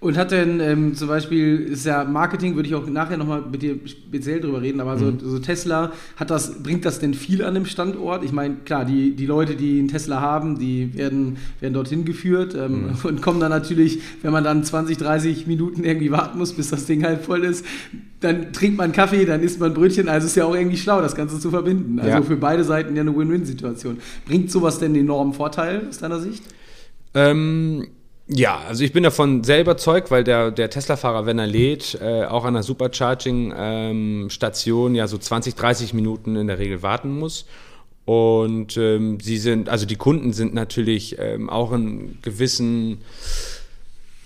Und 0.00 0.16
hat 0.16 0.30
denn 0.30 0.60
ähm, 0.60 0.94
zum 0.94 1.08
Beispiel, 1.08 1.58
ist 1.58 1.84
ja 1.84 2.04
Marketing, 2.04 2.56
würde 2.56 2.66
ich 2.66 2.74
auch 2.74 2.86
nachher 2.86 3.18
nochmal 3.18 3.42
mit 3.42 3.60
dir 3.60 3.78
speziell 3.84 4.40
drüber 4.40 4.62
reden, 4.62 4.80
aber 4.80 4.96
mhm. 4.96 5.20
so, 5.20 5.28
so, 5.28 5.38
Tesla, 5.38 5.92
hat 6.16 6.30
das, 6.30 6.62
bringt 6.62 6.86
das 6.86 7.00
denn 7.00 7.12
viel 7.12 7.44
an 7.44 7.52
dem 7.52 7.66
Standort? 7.66 8.24
Ich 8.24 8.32
meine, 8.32 8.56
klar, 8.64 8.86
die, 8.86 9.14
die 9.14 9.26
Leute, 9.26 9.56
die 9.56 9.78
einen 9.78 9.88
Tesla 9.88 10.22
haben, 10.22 10.58
die 10.58 10.94
werden, 10.94 11.36
werden 11.60 11.74
dorthin 11.74 12.06
geführt 12.06 12.54
ähm, 12.54 12.86
mhm. 12.86 12.94
und 13.02 13.20
kommen 13.20 13.40
dann 13.40 13.50
natürlich, 13.50 14.00
wenn 14.22 14.32
man 14.32 14.42
dann 14.42 14.64
20, 14.64 14.96
30 14.96 15.46
Minuten 15.46 15.84
irgendwie 15.84 16.10
warten 16.10 16.38
muss, 16.38 16.54
bis 16.54 16.70
das 16.70 16.86
Ding 16.86 17.04
halt 17.04 17.20
voll 17.20 17.44
ist, 17.44 17.66
dann 18.20 18.54
trinkt 18.54 18.78
man 18.78 18.92
Kaffee, 18.92 19.26
dann 19.26 19.42
isst 19.42 19.60
man 19.60 19.74
Brötchen, 19.74 20.08
also 20.08 20.26
ist 20.26 20.36
ja 20.36 20.46
auch 20.46 20.54
irgendwie 20.54 20.78
schlau, 20.78 21.02
das 21.02 21.14
Ganze 21.14 21.38
zu 21.38 21.50
verbinden. 21.50 21.98
Also 21.98 22.10
ja. 22.10 22.22
für 22.22 22.36
beide 22.36 22.64
Seiten 22.64 22.96
ja 22.96 23.02
eine 23.02 23.14
Win-Win-Situation. 23.14 23.98
Bringt 24.26 24.50
sowas 24.50 24.78
denn 24.78 24.92
einen 24.92 25.02
enormen 25.02 25.34
Vorteil 25.34 25.82
aus 25.90 25.98
deiner 25.98 26.20
Sicht? 26.20 26.42
Ähm 27.12 27.86
ja, 28.32 28.62
also 28.68 28.84
ich 28.84 28.92
bin 28.92 29.02
davon 29.02 29.42
sehr 29.42 29.60
überzeugt, 29.60 30.12
weil 30.12 30.22
der, 30.22 30.52
der 30.52 30.70
Tesla-Fahrer, 30.70 31.26
wenn 31.26 31.40
er 31.40 31.48
lädt, 31.48 31.98
äh, 32.00 32.26
auch 32.26 32.44
an 32.44 32.54
der 32.54 32.62
Supercharging-Station 32.62 34.90
ähm, 34.90 34.94
ja 34.94 35.08
so 35.08 35.18
20, 35.18 35.56
30 35.56 35.94
Minuten 35.94 36.36
in 36.36 36.46
der 36.46 36.60
Regel 36.60 36.80
warten 36.82 37.18
muss. 37.18 37.46
Und 38.04 38.76
ähm, 38.76 39.18
sie 39.20 39.38
sind, 39.38 39.68
also 39.68 39.84
die 39.84 39.96
Kunden 39.96 40.32
sind 40.32 40.54
natürlich 40.54 41.16
ähm, 41.18 41.50
auch 41.50 41.72
in 41.72 42.18
gewissen 42.22 42.98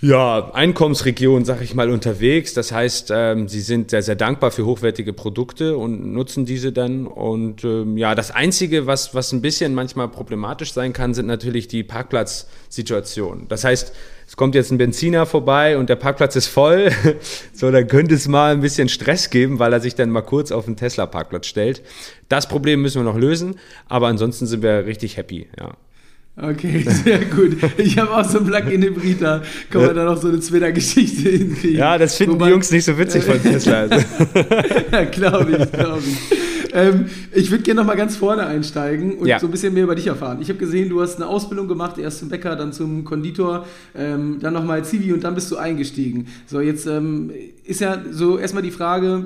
ja, 0.05 0.51
Einkommensregion, 0.53 1.47
sag 1.47 1.63
ich 1.63 1.75
mal, 1.75 1.89
unterwegs. 1.89 2.53
Das 2.53 2.73
heißt, 2.73 3.11
ähm, 3.11 3.49
sie 3.49 3.63
sind 3.63 3.89
sehr, 3.89 4.03
sehr 4.03 4.17
dankbar 4.17 4.51
für 4.51 4.67
hochwertige 4.67 5.15
Produkte 5.15 5.79
und 5.79 6.13
nutzen 6.13 6.45
diese 6.45 6.73
dann. 6.73 7.07
Und 7.07 7.65
ähm, 7.65 7.97
ja, 7.97 8.15
das 8.15 8.31
Einzige, 8.31 8.87
was, 8.87 9.15
was 9.15 9.33
ein 9.33 9.41
bisschen 9.41 9.73
manchmal 9.75 10.09
problematisch 10.09 10.75
sein 10.75 10.93
kann, 10.93 11.15
sind 11.15 11.25
natürlich 11.25 11.69
die 11.69 11.85
Parkplatzsituationen. 11.85 13.49
Das 13.49 13.65
heißt, 13.65 13.95
es 14.27 14.37
kommt 14.37 14.55
jetzt 14.55 14.71
ein 14.71 14.77
Benziner 14.77 15.25
vorbei 15.25 15.79
und 15.79 15.89
der 15.89 15.97
Parkplatz 15.97 16.37
ist 16.37 16.49
voll. 16.49 16.91
so, 17.55 17.71
dann 17.71 17.87
könnte 17.87 18.15
es 18.15 18.29
mal 18.29 18.53
ein 18.53 18.61
bisschen 18.61 18.91
Stress 18.91 19.31
geben, 19.31 19.59
weil 19.59 19.73
er 19.73 19.81
sich 19.81 19.95
dann 19.95 20.11
mal 20.11 20.21
kurz 20.21 20.53
auf 20.53 20.67
den 20.67 20.77
Tesla-Parkplatz 20.77 21.47
stellt. 21.47 21.81
Das 22.29 22.47
Problem 22.47 22.83
müssen 22.83 23.01
wir 23.01 23.11
noch 23.11 23.19
lösen, 23.19 23.59
aber 23.89 24.09
ansonsten 24.09 24.47
sind 24.47 24.63
wir 24.63 24.85
richtig 24.85 25.17
happy, 25.17 25.49
ja. 25.59 25.73
Okay, 26.37 26.85
sehr 27.05 27.25
gut. 27.27 27.57
Ich 27.79 27.97
habe 27.97 28.11
auch 28.11 28.25
so 28.25 28.39
einen 28.39 28.49
Plug-in-Hybrid, 28.49 29.23
da 29.23 29.43
kann 29.71 29.87
man 29.87 29.95
dann 29.95 30.07
noch 30.07 30.21
so 30.21 30.29
eine 30.29 30.41
Twitter-Geschichte 30.41 31.29
hinkriegen. 31.29 31.79
Ja, 31.79 31.97
das 31.97 32.17
finden 32.17 32.35
Wobei, 32.35 32.47
die 32.47 32.53
Jungs 32.53 32.71
nicht 32.73 32.85
so 32.85 32.99
witzig 32.99 33.23
von 33.23 33.41
Tesla. 33.43 33.83
Also. 33.83 34.05
ja, 34.91 35.05
glaube 35.05 35.53
ich, 35.53 35.73
glaube 35.73 36.03
ich. 36.05 36.39
Ähm, 36.75 37.07
ich 37.33 37.53
würde 37.53 37.63
gerne 37.63 37.83
noch 37.83 37.87
mal 37.87 37.97
ganz 37.97 38.17
vorne 38.17 38.45
einsteigen 38.47 39.19
und 39.19 39.29
ja. 39.29 39.39
so 39.39 39.47
ein 39.47 39.53
bisschen 39.53 39.73
mehr 39.75 39.85
über 39.85 39.95
dich 39.95 40.09
erfahren. 40.09 40.39
Ich 40.41 40.49
habe 40.49 40.59
gesehen, 40.59 40.89
du 40.89 41.01
hast 41.01 41.17
eine 41.17 41.29
Ausbildung 41.29 41.69
gemacht, 41.69 41.99
erst 41.99 42.19
zum 42.19 42.29
Bäcker, 42.31 42.57
dann 42.57 42.73
zum 42.73 43.05
Konditor, 43.05 43.65
ähm, 43.95 44.39
dann 44.41 44.55
nochmal 44.55 44.85
Zivi 44.85 45.13
und 45.13 45.23
dann 45.23 45.37
bist 45.37 45.53
du 45.53 45.57
eingestiegen. 45.57 46.27
So, 46.47 46.61
jetzt 46.61 46.87
ähm, 46.87 47.31
ist 47.63 47.81
ja 47.81 48.03
so 48.11 48.39
erstmal 48.39 48.65
die 48.65 48.73
Frage, 48.73 49.25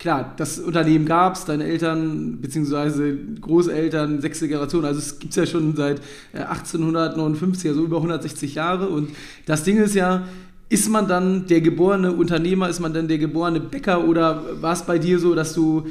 klar, 0.00 0.32
das 0.38 0.58
Unternehmen 0.58 1.04
gab 1.04 1.36
es, 1.36 1.44
deine 1.44 1.64
Eltern 1.64 2.38
bzw. 2.40 3.14
Großeltern, 3.40 4.20
sechste 4.20 4.48
Generation, 4.48 4.84
also 4.84 4.98
es 4.98 5.18
gibt 5.20 5.30
es 5.30 5.36
ja 5.36 5.46
schon 5.46 5.76
seit 5.76 6.00
1859, 6.32 7.66
äh, 7.66 7.68
also 7.68 7.84
über 7.84 7.98
160 7.98 8.54
Jahre. 8.54 8.88
Und 8.88 9.10
das 9.46 9.62
Ding 9.62 9.76
ist 9.76 9.94
ja, 9.94 10.26
ist 10.70 10.88
man 10.88 11.06
dann 11.06 11.46
der 11.46 11.60
geborene 11.60 12.12
Unternehmer, 12.12 12.68
ist 12.68 12.80
man 12.80 12.94
dann 12.94 13.08
der 13.08 13.18
geborene 13.18 13.60
Bäcker 13.60 14.08
oder 14.08 14.62
war 14.62 14.72
es 14.72 14.82
bei 14.82 14.98
dir 14.98 15.18
so, 15.18 15.34
dass 15.34 15.52
du 15.52 15.86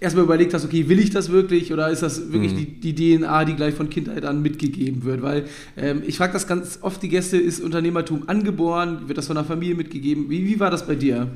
erstmal 0.00 0.24
überlegt 0.24 0.54
hast, 0.54 0.64
okay, 0.64 0.88
will 0.88 0.98
ich 0.98 1.10
das 1.10 1.30
wirklich 1.30 1.72
oder 1.72 1.90
ist 1.90 2.02
das 2.02 2.32
wirklich 2.32 2.54
mhm. 2.54 2.80
die, 2.80 2.94
die, 2.94 3.18
DNA, 3.18 3.44
die 3.44 3.54
gleich 3.54 3.74
von 3.74 3.90
Kindheit 3.90 4.24
an 4.24 4.40
mitgegeben 4.40 5.04
wird? 5.04 5.20
Weil 5.20 5.44
ähm, 5.76 6.02
ich 6.06 6.16
frage 6.16 6.32
das 6.32 6.46
ganz 6.46 6.78
oft 6.80 7.02
die 7.02 7.10
Gäste, 7.10 7.36
ist 7.36 7.60
Unternehmertum 7.60 8.28
angeboren? 8.28 9.02
Wird 9.08 9.18
das 9.18 9.26
von 9.26 9.36
der 9.36 9.44
Familie 9.44 9.74
mitgegeben? 9.74 10.30
Wie, 10.30 10.46
wie 10.46 10.58
war 10.58 10.70
das 10.70 10.86
bei 10.86 10.94
dir? 10.94 11.28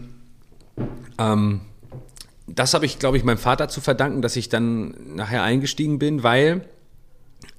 Ähm, 1.19 1.61
das 2.47 2.75
habe 2.75 2.87
ich, 2.87 2.99
glaube 2.99 3.17
ich, 3.17 3.25
meinem 3.25 3.39
Vater 3.39 3.69
zu 3.69 3.81
verdanken, 3.81 4.23
dass 4.23 4.37
ich 4.37 4.49
dann 4.49 4.95
nachher 5.17 5.43
eingestiegen 5.43 5.99
bin, 5.99 6.23
weil 6.23 6.63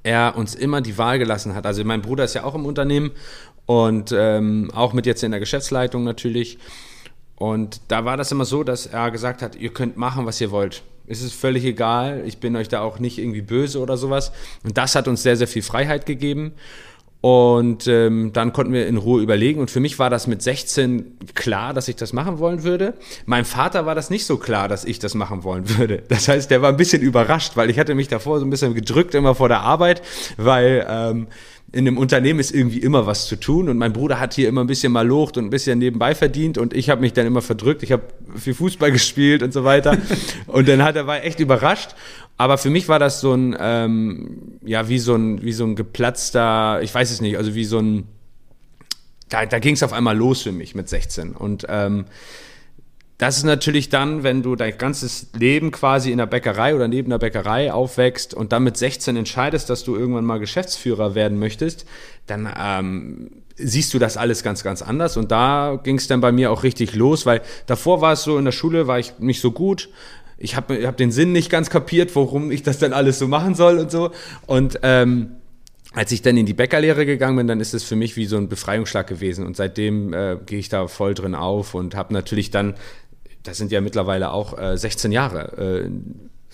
er 0.04 0.36
uns 0.38 0.56
immer 0.56 0.82
die 0.82 0.98
Wahl 0.98 1.20
gelassen 1.20 1.54
hat. 1.56 1.66
Also 1.66 1.84
mein 1.84 2.02
Bruder 2.02 2.24
ist 2.24 2.34
ja 2.34 2.44
auch 2.44 2.56
im 2.56 2.66
Unternehmen 2.66 3.12
und 3.66 4.14
ähm, 4.16 4.72
auch 4.74 4.94
mit 4.94 5.06
jetzt 5.06 5.24
in 5.24 5.32
der 5.32 5.40
Geschäftsleitung 5.40 6.04
natürlich. 6.04 6.58
Und 7.36 7.82
da 7.90 8.06
war 8.06 8.18
das 8.18 8.32
immer 8.32 8.46
so, 8.46 8.64
dass 8.64 8.88
er 8.88 9.12
gesagt 9.12 9.42
hat, 9.42 9.56
ihr 9.56 9.70
könnt 9.70 9.98
machen, 9.98 10.26
was 10.26 10.42
ihr 10.42 10.52
wollt. 10.52 10.84
Es 11.06 11.22
ist 11.22 11.34
völlig 11.34 11.64
egal, 11.64 12.24
ich 12.26 12.40
bin 12.40 12.56
euch 12.56 12.68
da 12.68 12.82
auch 12.82 13.00
nicht 13.00 13.18
irgendwie 13.18 13.42
böse 13.42 13.80
oder 13.80 13.96
sowas. 13.96 14.32
Und 14.64 14.78
das 14.78 14.96
hat 14.96 15.08
uns 15.08 15.24
sehr, 15.24 15.38
sehr 15.38 15.48
viel 15.48 15.62
Freiheit 15.62 16.06
gegeben. 16.06 16.54
Und 17.20 17.88
ähm, 17.88 18.32
dann 18.32 18.54
konnten 18.54 18.74
wir 18.74 18.88
in 18.88 18.98
Ruhe 18.98 19.22
überlegen. 19.22 19.60
Und 19.60 19.72
für 19.72 19.80
mich 19.80 19.98
war 19.98 20.10
das 20.10 20.28
mit 20.28 20.42
16 20.42 21.18
klar, 21.34 21.74
dass 21.74 21.88
ich 21.88 21.96
das 21.96 22.14
machen 22.14 22.38
wollen 22.38 22.64
würde. 22.64 22.94
Meinem 23.26 23.46
Vater 23.46 23.86
war 23.86 23.96
das 23.96 24.10
nicht 24.10 24.26
so 24.26 24.38
klar, 24.38 24.68
dass 24.68 24.86
ich 24.86 25.00
das 25.00 25.16
machen 25.16 25.44
wollen 25.44 25.78
würde. 25.78 26.04
Das 26.10 26.28
heißt, 26.28 26.52
der 26.52 26.62
war 26.62 26.70
ein 26.70 26.78
bisschen 26.78 27.02
überrascht, 27.02 27.54
weil 27.56 27.70
ich 27.70 27.80
hatte 27.80 27.96
mich 27.96 28.08
davor 28.08 28.40
so 28.40 28.46
ein 28.46 28.50
bisschen 28.50 28.76
gedrückt 28.76 29.16
immer 29.16 29.34
vor 29.34 29.50
der 29.50 29.62
Arbeit, 29.62 30.04
weil 30.38 30.86
ähm, 30.88 31.28
in 31.72 31.86
einem 31.86 31.98
Unternehmen 31.98 32.40
ist 32.40 32.52
irgendwie 32.52 32.80
immer 32.80 33.08
was 33.08 33.28
zu 33.28 33.36
tun 33.36 33.68
und 33.68 33.78
mein 33.78 33.92
Bruder 33.92 34.20
hat 34.20 34.34
hier 34.34 34.48
immer 34.48 34.62
ein 34.62 34.68
bisschen 34.68 34.94
malocht 34.94 35.38
und 35.38 35.46
ein 35.46 35.50
bisschen 35.50 35.80
nebenbei 35.80 36.16
verdient 36.16 36.58
und 36.58 36.74
ich 36.74 36.90
habe 36.90 37.02
mich 37.02 37.12
dann 37.12 37.26
immer 37.26 37.42
verdrückt. 37.42 37.84
Ich 37.84 37.92
habe 37.92 38.04
viel 38.36 38.54
Fußball 38.54 38.92
gespielt 38.94 39.44
und 39.44 39.52
so 39.52 39.66
weiter 39.66 39.98
und 40.48 40.68
dann 40.70 40.82
hat 40.82 40.96
er 40.96 41.08
war 41.08 41.24
echt 41.24 41.40
überrascht. 41.40 41.96
Aber 42.38 42.58
für 42.58 42.70
mich 42.70 42.88
war 42.88 43.00
das 43.00 43.20
so 43.20 43.34
ein 43.34 43.56
ähm, 43.60 44.60
ja 44.64 44.88
wie 44.90 45.00
so 45.00 45.16
ein 45.16 45.42
wie 45.44 45.54
so 45.54 45.66
ein 45.66 45.76
geplatzter, 45.76 46.82
ich 46.82 46.94
weiß 46.94 47.12
es 47.12 47.22
nicht, 47.22 47.38
also 47.38 47.56
wie 47.56 47.66
so 47.66 47.80
ein 47.80 48.08
da, 49.30 49.46
da 49.46 49.60
ging 49.60 49.74
es 49.74 49.84
auf 49.84 49.94
einmal 49.94 50.16
los 50.16 50.44
für 50.44 50.52
mich 50.52 50.76
mit 50.76 50.88
16 50.88 51.34
und 51.34 51.66
ähm, 51.68 52.06
das 53.18 53.38
ist 53.38 53.46
natürlich 53.46 53.90
dann, 53.90 54.22
wenn 54.22 54.44
du 54.44 54.56
dein 54.56 54.78
ganzes 54.78 55.32
Leben 55.34 55.72
quasi 55.72 56.12
in 56.12 56.20
der 56.20 56.28
Bäckerei 56.28 56.76
oder 56.76 56.88
neben 56.88 57.10
der 57.10 57.18
Bäckerei 57.18 57.74
aufwächst 57.74 58.36
und 58.36 58.52
dann 58.52 58.64
mit 58.64 58.78
16 58.78 59.18
entscheidest, 59.18 59.72
dass 59.72 59.84
du 59.84 59.96
irgendwann 59.96 60.26
mal 60.26 60.40
Geschäftsführer 60.40 61.16
werden 61.16 61.40
möchtest, 61.40 61.88
dann 62.28 62.48
ähm, 62.56 63.32
siehst 63.56 63.96
du 63.96 64.00
das 64.00 64.18
alles 64.18 64.44
ganz, 64.44 64.64
ganz 64.64 64.84
anders. 64.84 65.18
Und 65.18 65.32
da 65.32 65.80
ging 65.84 65.98
es 65.98 66.06
dann 66.06 66.22
bei 66.22 66.32
mir 66.32 66.52
auch 66.52 66.62
richtig 66.62 66.94
los, 66.94 67.26
weil 67.26 67.42
davor 67.66 68.02
war 68.02 68.14
es 68.14 68.22
so, 68.22 68.38
in 68.38 68.46
der 68.46 68.52
Schule 68.52 68.86
war 68.86 69.00
ich 69.00 69.18
nicht 69.18 69.42
so 69.42 69.52
gut. 69.52 69.90
Ich 70.38 70.56
habe 70.56 70.86
hab 70.86 70.98
den 70.98 71.12
Sinn 71.12 71.32
nicht 71.32 71.50
ganz 71.50 71.70
kapiert, 71.70 72.16
warum 72.16 72.52
ich 72.52 72.64
das 72.64 72.80
dann 72.80 72.94
alles 72.94 73.20
so 73.20 73.28
machen 73.28 73.56
soll 73.56 73.80
und 73.80 73.92
so. 73.92 74.12
Und 74.46 74.80
ähm, 74.84 75.32
als 75.94 76.12
ich 76.12 76.22
dann 76.22 76.38
in 76.38 76.46
die 76.46 76.54
Bäckerlehre 76.54 77.06
gegangen 77.06 77.38
bin, 77.38 77.48
dann 77.48 77.60
ist 77.60 77.74
es 77.74 77.84
für 77.84 77.96
mich 77.96 78.16
wie 78.18 78.26
so 78.26 78.38
ein 78.38 78.50
Befreiungsschlag 78.50 79.08
gewesen. 79.08 79.46
Und 79.46 79.58
seitdem 79.58 80.14
äh, 80.14 80.38
gehe 80.46 80.60
ich 80.60 80.70
da 80.70 80.88
voll 80.88 81.14
drin 81.16 81.34
auf 81.34 81.74
und 81.74 81.96
habe 81.96 82.14
natürlich 82.14 82.52
dann 82.52 82.76
das 83.48 83.58
sind 83.58 83.72
ja 83.72 83.82
mittlerweile 83.82 84.32
auch 84.32 84.58
äh, 84.58 84.78
16 84.78 85.12
Jahre, 85.12 85.86
äh, 85.86 85.90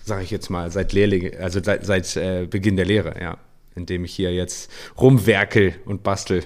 sage 0.04 0.24
ich 0.24 0.32
jetzt 0.32 0.50
mal, 0.50 0.70
seit 0.72 0.94
Lehrling, 0.94 1.36
also 1.38 1.60
seit, 1.64 1.86
seit 1.86 2.16
äh, 2.16 2.46
Beginn 2.46 2.76
der 2.76 2.86
Lehre, 2.86 3.16
ja, 3.20 3.38
indem 3.76 4.06
ich 4.06 4.14
hier 4.14 4.34
jetzt 4.34 4.72
rumwerkel 5.00 5.74
und 5.86 6.04
bastel. 6.04 6.44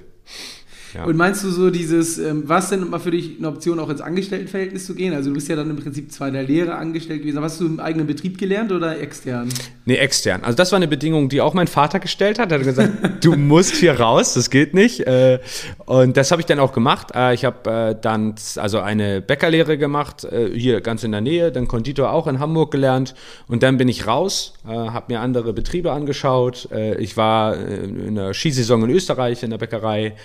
Ja. 0.94 1.06
Und 1.06 1.18
meinst 1.18 1.44
du 1.44 1.50
so 1.50 1.70
dieses, 1.70 2.18
ähm, 2.18 2.48
war 2.48 2.60
es 2.60 2.70
denn 2.70 2.90
mal 2.90 3.00
für 3.00 3.12
dich 3.12 3.38
eine 3.38 3.48
Option, 3.48 3.80
auch 3.80 3.90
ins 3.90 4.02
Angestelltenverhältnis 4.02 4.86
zu 4.86 4.96
gehen? 4.96 5.14
Also 5.14 5.30
du 5.30 5.36
bist 5.36 5.48
ja 5.48 5.56
dann 5.56 5.70
im 5.70 5.76
Prinzip 5.76 6.12
zwar 6.12 6.30
in 6.30 6.34
der 6.34 6.44
Lehre 6.44 6.76
angestellt 6.76 7.22
gewesen, 7.22 7.38
aber 7.38 7.48
hast 7.48 7.60
du 7.60 7.66
im 7.66 7.80
eigenen 7.80 8.08
Betrieb 8.08 8.38
gelernt 8.38 8.72
oder 8.72 9.00
extern? 9.00 9.50
Nee, 9.86 9.96
extern. 9.96 10.44
Also 10.44 10.56
das 10.56 10.72
war 10.72 10.78
eine 10.78 10.88
Bedingung, 10.88 11.30
die 11.30 11.42
auch 11.42 11.54
mein 11.54 11.68
Vater 11.68 12.00
gestellt 12.00 12.40
hat. 12.40 12.52
Er 12.52 12.60
hat 12.60 12.66
gesagt, 12.66 12.92
du 13.24 13.36
musst 13.36 13.76
hier 13.76 14.00
raus, 14.00 14.34
das 14.34 14.50
geht 14.50 14.74
nicht. 14.74 15.02
Äh, 15.02 15.40
und 15.86 16.18
das 16.18 16.32
habe 16.32 16.42
ich 16.42 16.46
dann 16.46 16.60
auch 16.60 16.74
gemacht. 16.74 17.12
Äh, 17.16 17.34
ich 17.34 17.46
habe 17.46 17.70
äh, 17.70 17.96
dann 18.00 18.36
also 18.56 18.80
eine 18.80 19.22
Bäckerlehre 19.22 19.78
gemacht, 19.78 20.28
hier 20.54 20.82
ganz 20.82 21.04
in 21.04 21.12
der 21.12 21.22
Nähe, 21.22 21.52
dann 21.52 21.68
Konditor 21.68 22.12
auch 22.12 22.28
in 22.28 22.40
Hamburg 22.40 22.72
gelernt 22.72 23.16
und 23.48 23.64
dann 23.64 23.78
bin 23.78 23.88
ich 23.88 24.08
raus, 24.08 24.54
habe 24.66 25.14
mir 25.14 25.20
andere 25.20 25.54
Betriebe 25.54 25.92
angeschaut. 25.92 26.70
Ich 27.00 27.18
war 27.18 27.56
in 27.58 28.16
der 28.16 28.34
Skisaison 28.34 28.84
in 28.84 28.90
Österreich 28.90 29.44
in 29.44 29.52
der 29.52 29.58
Bäckerei, 29.58 30.16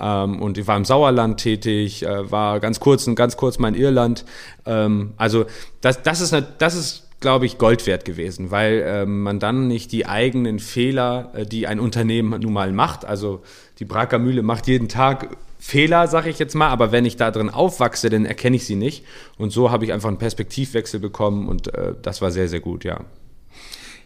ähm, 0.00 0.40
und 0.40 0.58
ich 0.58 0.66
war 0.66 0.76
im 0.76 0.84
Sauerland 0.84 1.38
tätig, 1.38 2.04
äh, 2.04 2.30
war 2.30 2.60
ganz 2.60 2.80
kurz 2.80 3.08
ganz 3.14 3.36
kurz 3.36 3.58
mal 3.58 3.68
in 3.68 3.74
Irland. 3.74 4.24
Ähm, 4.66 5.14
also 5.16 5.46
das, 5.80 6.02
das 6.02 6.20
ist, 6.20 6.34
das 6.58 6.74
ist 6.74 7.08
glaube 7.20 7.46
ich, 7.46 7.58
Gold 7.58 7.86
wert 7.86 8.04
gewesen, 8.04 8.50
weil 8.50 8.84
ähm, 8.86 9.22
man 9.22 9.40
dann 9.40 9.66
nicht 9.66 9.90
die 9.92 10.06
eigenen 10.06 10.58
Fehler, 10.58 11.32
äh, 11.34 11.46
die 11.46 11.66
ein 11.66 11.80
Unternehmen 11.80 12.40
nun 12.40 12.52
mal 12.52 12.72
macht, 12.72 13.04
also 13.04 13.42
die 13.78 13.84
Braker 13.84 14.18
Mühle 14.18 14.42
macht 14.42 14.66
jeden 14.66 14.88
Tag 14.88 15.36
Fehler, 15.58 16.06
sage 16.06 16.30
ich 16.30 16.38
jetzt 16.38 16.54
mal, 16.54 16.68
aber 16.68 16.92
wenn 16.92 17.04
ich 17.04 17.16
da 17.16 17.32
drin 17.32 17.50
aufwachse, 17.50 18.08
dann 18.10 18.24
erkenne 18.24 18.56
ich 18.56 18.64
sie 18.64 18.76
nicht. 18.76 19.04
Und 19.38 19.50
so 19.50 19.72
habe 19.72 19.84
ich 19.84 19.92
einfach 19.92 20.08
einen 20.08 20.18
Perspektivwechsel 20.18 21.00
bekommen 21.00 21.48
und 21.48 21.74
äh, 21.74 21.94
das 22.00 22.22
war 22.22 22.30
sehr, 22.30 22.48
sehr 22.48 22.60
gut, 22.60 22.84
ja. 22.84 23.00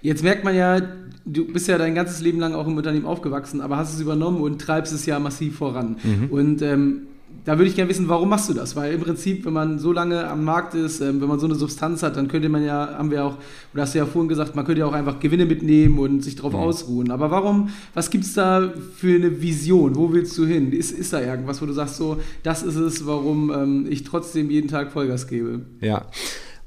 Jetzt 0.02 0.22
merkt 0.22 0.44
man 0.44 0.54
ja, 0.54 0.80
du 1.24 1.46
bist 1.46 1.68
ja 1.68 1.78
dein 1.78 1.94
ganzes 1.94 2.20
Leben 2.20 2.40
lang 2.40 2.54
auch 2.54 2.66
im 2.66 2.76
Unternehmen 2.76 3.06
aufgewachsen, 3.06 3.60
aber 3.60 3.76
hast 3.76 3.94
es 3.94 4.00
übernommen 4.00 4.40
und 4.40 4.60
treibst 4.60 4.92
es 4.92 5.06
ja 5.06 5.18
massiv 5.18 5.56
voran. 5.58 5.96
Mhm. 6.02 6.28
Und 6.30 6.62
ähm, 6.62 7.02
da 7.44 7.58
würde 7.58 7.68
ich 7.68 7.74
gerne 7.74 7.90
wissen, 7.90 8.08
warum 8.08 8.28
machst 8.28 8.48
du 8.48 8.54
das? 8.54 8.76
Weil 8.76 8.94
im 8.94 9.00
Prinzip, 9.00 9.44
wenn 9.44 9.52
man 9.52 9.78
so 9.78 9.92
lange 9.92 10.28
am 10.28 10.44
Markt 10.44 10.74
ist, 10.74 11.00
ähm, 11.00 11.20
wenn 11.20 11.28
man 11.28 11.40
so 11.40 11.46
eine 11.46 11.56
Substanz 11.56 12.02
hat, 12.02 12.16
dann 12.16 12.28
könnte 12.28 12.48
man 12.48 12.64
ja, 12.64 12.96
haben 12.96 13.10
wir 13.10 13.24
auch, 13.24 13.36
oder 13.72 13.82
hast 13.82 13.94
du 13.94 13.98
ja 13.98 14.06
vorhin 14.06 14.28
gesagt, 14.28 14.54
man 14.54 14.64
könnte 14.64 14.80
ja 14.80 14.86
auch 14.86 14.92
einfach 14.92 15.18
Gewinne 15.18 15.46
mitnehmen 15.46 15.98
und 15.98 16.22
sich 16.22 16.36
darauf 16.36 16.52
mhm. 16.52 16.58
ausruhen. 16.58 17.10
Aber 17.10 17.30
warum, 17.30 17.70
was 17.94 18.10
gibt 18.10 18.24
es 18.24 18.34
da 18.34 18.72
für 18.96 19.16
eine 19.16 19.42
Vision? 19.42 19.96
Wo 19.96 20.12
willst 20.12 20.36
du 20.38 20.46
hin? 20.46 20.72
Ist, 20.72 20.92
ist 20.92 21.12
da 21.12 21.20
irgendwas, 21.20 21.60
wo 21.60 21.66
du 21.66 21.72
sagst, 21.72 21.96
so, 21.96 22.18
das 22.42 22.62
ist 22.62 22.76
es, 22.76 23.06
warum 23.06 23.50
ähm, 23.50 23.86
ich 23.88 24.04
trotzdem 24.04 24.50
jeden 24.50 24.68
Tag 24.68 24.92
Vollgas 24.92 25.26
gebe? 25.26 25.62
Ja, 25.80 26.06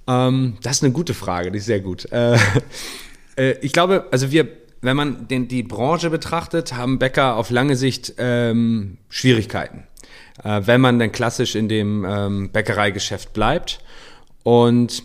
ähm, 0.07 0.53
das 0.61 0.77
ist 0.77 0.83
eine 0.83 0.93
gute 0.93 1.13
Frage, 1.13 1.51
die 1.51 1.59
ist 1.59 1.65
sehr 1.65 1.79
gut. 1.79 2.05
Äh, 2.11 2.37
ich 3.37 3.73
glaube, 3.73 4.05
also 4.11 4.31
wir, 4.31 4.47
wenn 4.81 4.95
man 4.95 5.27
den, 5.27 5.47
die 5.47 5.63
Branche 5.63 6.09
betrachtet, 6.09 6.73
haben 6.73 6.99
Bäcker 6.99 7.35
auf 7.35 7.49
lange 7.49 7.75
Sicht 7.75 8.13
ähm, 8.17 8.97
Schwierigkeiten, 9.09 9.87
äh, 10.43 10.61
wenn 10.65 10.81
man 10.81 10.99
dann 10.99 11.11
klassisch 11.11 11.55
in 11.55 11.67
dem 11.67 12.05
ähm, 12.07 12.49
Bäckereigeschäft 12.51 13.33
bleibt. 13.33 13.79
Und 14.43 15.03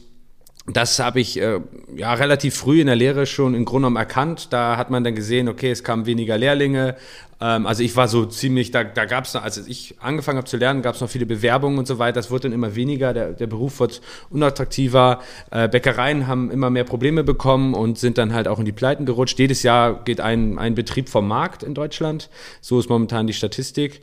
das 0.77 0.99
habe 0.99 1.21
ich 1.21 1.41
äh, 1.41 1.61
ja 1.97 2.15
relativ 2.15 2.55
früh 2.55 2.81
in 2.81 2.87
der 2.87 2.97
Lehre 2.97 3.27
schon 3.27 3.55
im 3.55 3.65
Grunde 3.65 3.87
genommen 3.87 3.97
erkannt. 3.97 4.53
Da 4.53 4.77
hat 4.77 4.91
man 4.91 5.05
dann 5.05 5.15
gesehen, 5.15 5.49
okay, 5.49 5.71
es 5.71 5.85
kamen 5.85 6.07
weniger 6.07 6.37
Lehrlinge. 6.37 6.97
Ähm, 7.41 7.67
also 7.67 7.83
ich 7.83 7.97
war 7.97 8.09
so 8.09 8.27
ziemlich, 8.27 8.71
da, 8.71 8.85
da 8.85 9.07
gab 9.07 9.25
es, 9.25 9.35
als 9.35 9.57
ich 9.67 9.95
angefangen 10.01 10.37
habe 10.37 10.47
zu 10.47 10.57
lernen, 10.57 10.83
gab 10.83 10.95
es 10.95 11.01
noch 11.01 11.09
viele 11.09 11.27
Bewerbungen 11.27 11.79
und 11.79 11.87
so 11.87 11.99
weiter. 11.99 12.15
Das 12.15 12.31
wurde 12.31 12.43
dann 12.43 12.53
immer 12.53 12.75
weniger, 12.75 13.15
der, 13.15 13.33
der 13.33 13.47
Beruf 13.47 13.81
wird 13.81 14.03
unattraktiver. 14.29 15.21
Äh, 15.51 15.69
Bäckereien 15.69 16.27
haben 16.27 16.51
immer 16.51 16.71
mehr 16.71 16.85
Probleme 16.85 17.25
bekommen 17.25 17.75
und 17.75 17.99
sind 17.99 18.19
dann 18.19 18.35
halt 18.35 18.47
auch 18.47 18.59
in 18.59 18.65
die 18.65 18.73
Pleiten 18.73 19.07
gerutscht. 19.07 19.39
Jedes 19.39 19.63
Jahr 19.63 20.05
geht 20.05 20.21
ein, 20.21 20.59
ein 20.59 20.75
Betrieb 20.75 21.09
vom 21.09 21.27
Markt 21.27 21.63
in 21.63 21.75
Deutschland. 21.75 22.29
So 22.61 22.79
ist 22.79 22.91
momentan 22.91 23.27
die 23.27 23.33
Statistik. 23.33 24.03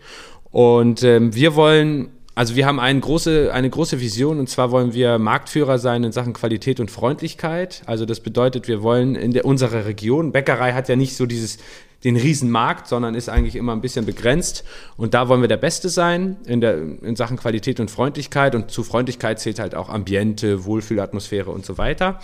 Und 0.50 1.04
ähm, 1.04 1.36
wir 1.36 1.56
wollen 1.56 2.10
also 2.38 2.56
wir 2.56 2.68
haben 2.68 2.80
eine 2.80 3.00
große, 3.00 3.52
eine 3.52 3.68
große 3.68 4.00
Vision 4.00 4.38
und 4.38 4.48
zwar 4.48 4.70
wollen 4.70 4.94
wir 4.94 5.18
Marktführer 5.18 5.80
sein 5.80 6.04
in 6.04 6.12
Sachen 6.12 6.34
Qualität 6.34 6.80
und 6.80 6.92
Freundlichkeit. 6.92 7.82
Also 7.88 8.06
das 8.06 8.20
bedeutet, 8.20 8.68
wir 8.68 8.84
wollen 8.84 9.16
in 9.16 9.32
der, 9.32 9.44
unserer 9.44 9.86
Region, 9.86 10.32
Bäckerei 10.32 10.74
hat 10.74 10.88
ja 10.88 10.96
nicht 10.96 11.16
so 11.16 11.26
dieses, 11.26 11.58
den 12.04 12.16
Riesenmarkt, 12.16 12.88
sondern 12.88 13.16
ist 13.16 13.28
eigentlich 13.28 13.56
immer 13.56 13.72
ein 13.72 13.82
bisschen 13.82 14.06
begrenzt. 14.06 14.66
Und 14.98 15.16
da 15.16 15.30
wollen 15.30 15.42
wir 15.42 15.48
der 15.48 15.58
Beste 15.58 15.90
sein 15.90 16.38
in, 16.46 16.62
der, 16.62 16.78
in 16.78 17.16
Sachen 17.16 17.38
Qualität 17.38 17.80
und 17.80 17.90
Freundlichkeit. 17.90 18.54
Und 18.54 18.70
zu 18.70 18.84
Freundlichkeit 18.84 19.40
zählt 19.40 19.58
halt 19.58 19.74
auch 19.74 19.90
Ambiente, 19.90 20.66
Wohlfühlatmosphäre 20.66 21.50
und 21.50 21.66
so 21.66 21.80
weiter. 21.80 22.20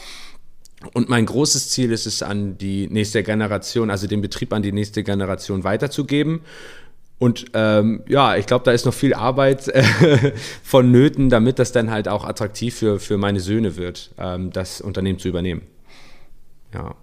Und 0.94 1.10
mein 1.10 1.26
großes 1.26 1.70
Ziel 1.70 1.92
ist 1.92 2.06
es, 2.06 2.22
an 2.22 2.58
die 2.60 2.88
nächste 2.88 3.24
Generation, 3.24 3.90
also 3.90 4.06
den 4.06 4.22
Betrieb 4.22 4.54
an 4.54 4.62
die 4.62 4.74
nächste 4.74 5.02
Generation 5.02 5.64
weiterzugeben. 5.64 6.42
Und 7.24 7.46
ähm, 7.54 8.02
ja, 8.10 8.36
ich 8.36 8.48
glaube, 8.48 8.66
da 8.66 8.74
ist 8.74 8.86
noch 8.86 8.94
viel 8.94 9.14
Arbeit 9.14 9.70
äh, 9.70 9.82
vonnöten, 10.62 11.30
damit 11.30 11.58
das 11.58 11.72
dann 11.72 11.90
halt 11.90 12.10
auch 12.10 12.26
attraktiv 12.26 12.76
für, 12.76 13.00
für 13.00 13.18
meine 13.18 13.40
Söhne 13.40 13.78
wird, 13.78 14.12
ähm, 14.18 14.52
das 14.52 14.82
Unternehmen 14.82 15.20
zu 15.20 15.30
übernehmen. 15.30 15.62
Ja. 16.74 16.96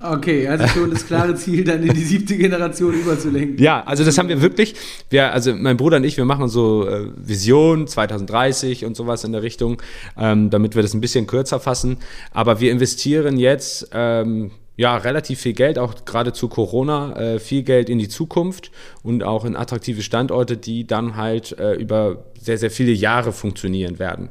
Okay, 0.00 0.48
also 0.48 0.66
schon 0.68 0.90
das 0.90 1.06
klare 1.06 1.34
Ziel, 1.34 1.64
dann 1.64 1.82
in 1.82 1.92
die 1.92 2.02
siebte 2.02 2.34
Generation 2.34 2.94
überzulenken. 2.94 3.62
Ja, 3.62 3.84
also 3.84 4.04
das 4.04 4.16
haben 4.16 4.30
wir 4.30 4.40
wirklich. 4.40 4.74
Wir, 5.10 5.34
also 5.34 5.54
mein 5.54 5.76
Bruder 5.76 5.98
und 5.98 6.04
ich, 6.04 6.16
wir 6.16 6.24
machen 6.24 6.48
so 6.48 6.88
äh, 6.88 7.10
Vision 7.14 7.86
2030 7.86 8.86
und 8.86 8.96
sowas 8.96 9.22
in 9.24 9.32
der 9.32 9.42
Richtung, 9.42 9.82
ähm, 10.16 10.48
damit 10.48 10.76
wir 10.76 10.80
das 10.82 10.94
ein 10.94 11.02
bisschen 11.02 11.26
kürzer 11.26 11.60
fassen. 11.60 11.98
Aber 12.30 12.58
wir 12.58 12.72
investieren 12.72 13.36
jetzt 13.36 13.90
ähm, 13.92 14.50
ja, 14.82 14.96
relativ 14.96 15.38
viel 15.38 15.52
Geld, 15.52 15.78
auch 15.78 16.04
gerade 16.04 16.32
zu 16.32 16.48
Corona, 16.48 17.14
äh, 17.14 17.38
viel 17.38 17.62
Geld 17.62 17.88
in 17.88 18.00
die 18.00 18.08
Zukunft 18.08 18.72
und 19.04 19.22
auch 19.22 19.44
in 19.44 19.54
attraktive 19.54 20.02
Standorte, 20.02 20.56
die 20.56 20.88
dann 20.88 21.14
halt 21.14 21.56
äh, 21.56 21.74
über 21.74 22.24
sehr, 22.36 22.58
sehr 22.58 22.72
viele 22.72 22.90
Jahre 22.90 23.30
funktionieren 23.32 24.00
werden. 24.00 24.30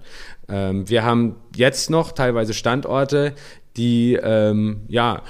Ähm, 0.50 0.89
wir 0.89 1.05
haben 1.05 1.38
jetzt 1.55 1.89
noch 1.89 2.12
teilweise 2.12 2.53
Standorte, 2.53 3.34
die, 3.77 4.20
ähm, 4.22 4.81
ja, 4.89 5.22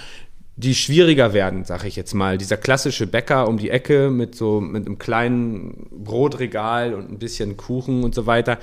die 0.56 0.74
schwieriger 0.74 1.34
werden, 1.34 1.66
sage 1.66 1.88
ich 1.88 1.96
jetzt 1.96 2.16
mal. 2.16 2.40
Dieser 2.40 2.58
klassische 2.58 3.06
Bäcker 3.06 3.48
um 3.48 3.60
die 3.60 3.70
Ecke 3.70 4.10
mit 4.10 4.34
so 4.34 4.60
mit 4.60 4.88
einem 4.88 4.98
kleinen 4.98 5.86
Brotregal 5.92 6.96
und 6.96 7.12
ein 7.12 7.20
bisschen 7.20 7.58
Kuchen 7.58 8.04
und 8.04 8.16
so 8.16 8.26
weiter, 8.26 8.58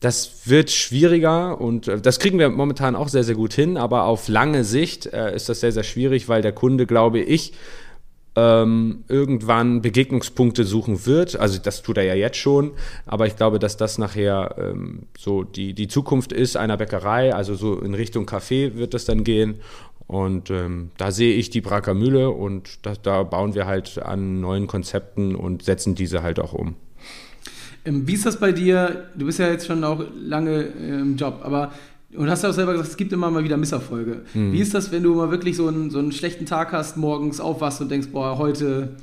das 0.00 0.48
wird 0.48 0.70
schwieriger 0.70 1.60
und 1.60 1.88
äh, 1.88 2.00
das 2.00 2.18
kriegen 2.18 2.38
wir 2.38 2.48
momentan 2.50 2.94
auch 2.94 3.08
sehr, 3.08 3.24
sehr 3.24 3.34
gut 3.34 3.52
hin, 3.52 3.76
aber 3.76 4.04
auf 4.04 4.28
lange 4.28 4.64
Sicht 4.64 5.06
äh, 5.06 5.34
ist 5.34 5.48
das 5.48 5.60
sehr, 5.60 5.72
sehr 5.72 5.82
schwierig, 5.82 6.28
weil 6.28 6.42
der 6.42 6.52
Kunde, 6.52 6.86
glaube 6.86 7.20
ich, 7.20 7.52
ähm, 8.36 9.02
irgendwann 9.08 9.82
Begegnungspunkte 9.82 10.62
suchen 10.62 11.06
wird. 11.06 11.34
Also 11.36 11.58
das 11.58 11.82
tut 11.82 11.96
er 11.96 12.04
ja 12.04 12.14
jetzt 12.14 12.36
schon, 12.36 12.72
aber 13.06 13.26
ich 13.26 13.34
glaube, 13.34 13.58
dass 13.58 13.76
das 13.76 13.98
nachher 13.98 14.54
ähm, 14.58 15.06
so 15.18 15.42
die, 15.42 15.74
die 15.74 15.88
Zukunft 15.88 16.32
ist 16.32 16.56
einer 16.56 16.76
Bäckerei, 16.76 17.34
also 17.34 17.54
so 17.56 17.80
in 17.80 17.94
Richtung 17.94 18.26
Café 18.26 18.76
wird 18.76 18.94
das 18.94 19.04
dann 19.04 19.24
gehen. 19.24 19.56
Und 20.06 20.50
ähm, 20.50 20.90
da 20.96 21.10
sehe 21.10 21.34
ich 21.34 21.50
die 21.50 21.60
Braker 21.60 21.92
Mühle 21.92 22.30
und 22.30 22.86
da, 22.86 22.94
da 22.94 23.24
bauen 23.24 23.54
wir 23.54 23.66
halt 23.66 23.98
an 23.98 24.40
neuen 24.40 24.66
Konzepten 24.66 25.34
und 25.34 25.64
setzen 25.64 25.94
diese 25.94 26.22
halt 26.22 26.38
auch 26.38 26.54
um. 26.54 26.76
Ähm, 27.88 28.06
wie 28.06 28.14
ist 28.14 28.26
das 28.26 28.36
bei 28.36 28.52
dir? 28.52 29.08
Du 29.16 29.26
bist 29.26 29.38
ja 29.38 29.48
jetzt 29.48 29.66
schon 29.66 29.82
auch 29.82 30.04
lange 30.20 30.64
äh, 30.64 31.00
im 31.00 31.16
Job, 31.16 31.40
aber 31.42 31.72
und 32.14 32.30
hast 32.30 32.42
ja 32.42 32.48
auch 32.48 32.54
selber 32.54 32.72
gesagt, 32.72 32.90
es 32.90 32.96
gibt 32.96 33.12
immer 33.12 33.30
mal 33.30 33.44
wieder 33.44 33.58
Misserfolge. 33.58 34.22
Mhm. 34.32 34.52
Wie 34.52 34.60
ist 34.60 34.72
das, 34.72 34.90
wenn 34.92 35.02
du 35.02 35.14
mal 35.14 35.30
wirklich 35.30 35.56
so 35.56 35.68
einen, 35.68 35.90
so 35.90 35.98
einen 35.98 36.10
schlechten 36.12 36.46
Tag 36.46 36.72
hast, 36.72 36.96
morgens 36.96 37.38
aufwachst 37.38 37.82
und 37.82 37.90
denkst, 37.90 38.08
boah, 38.10 38.38
heute 38.38 38.96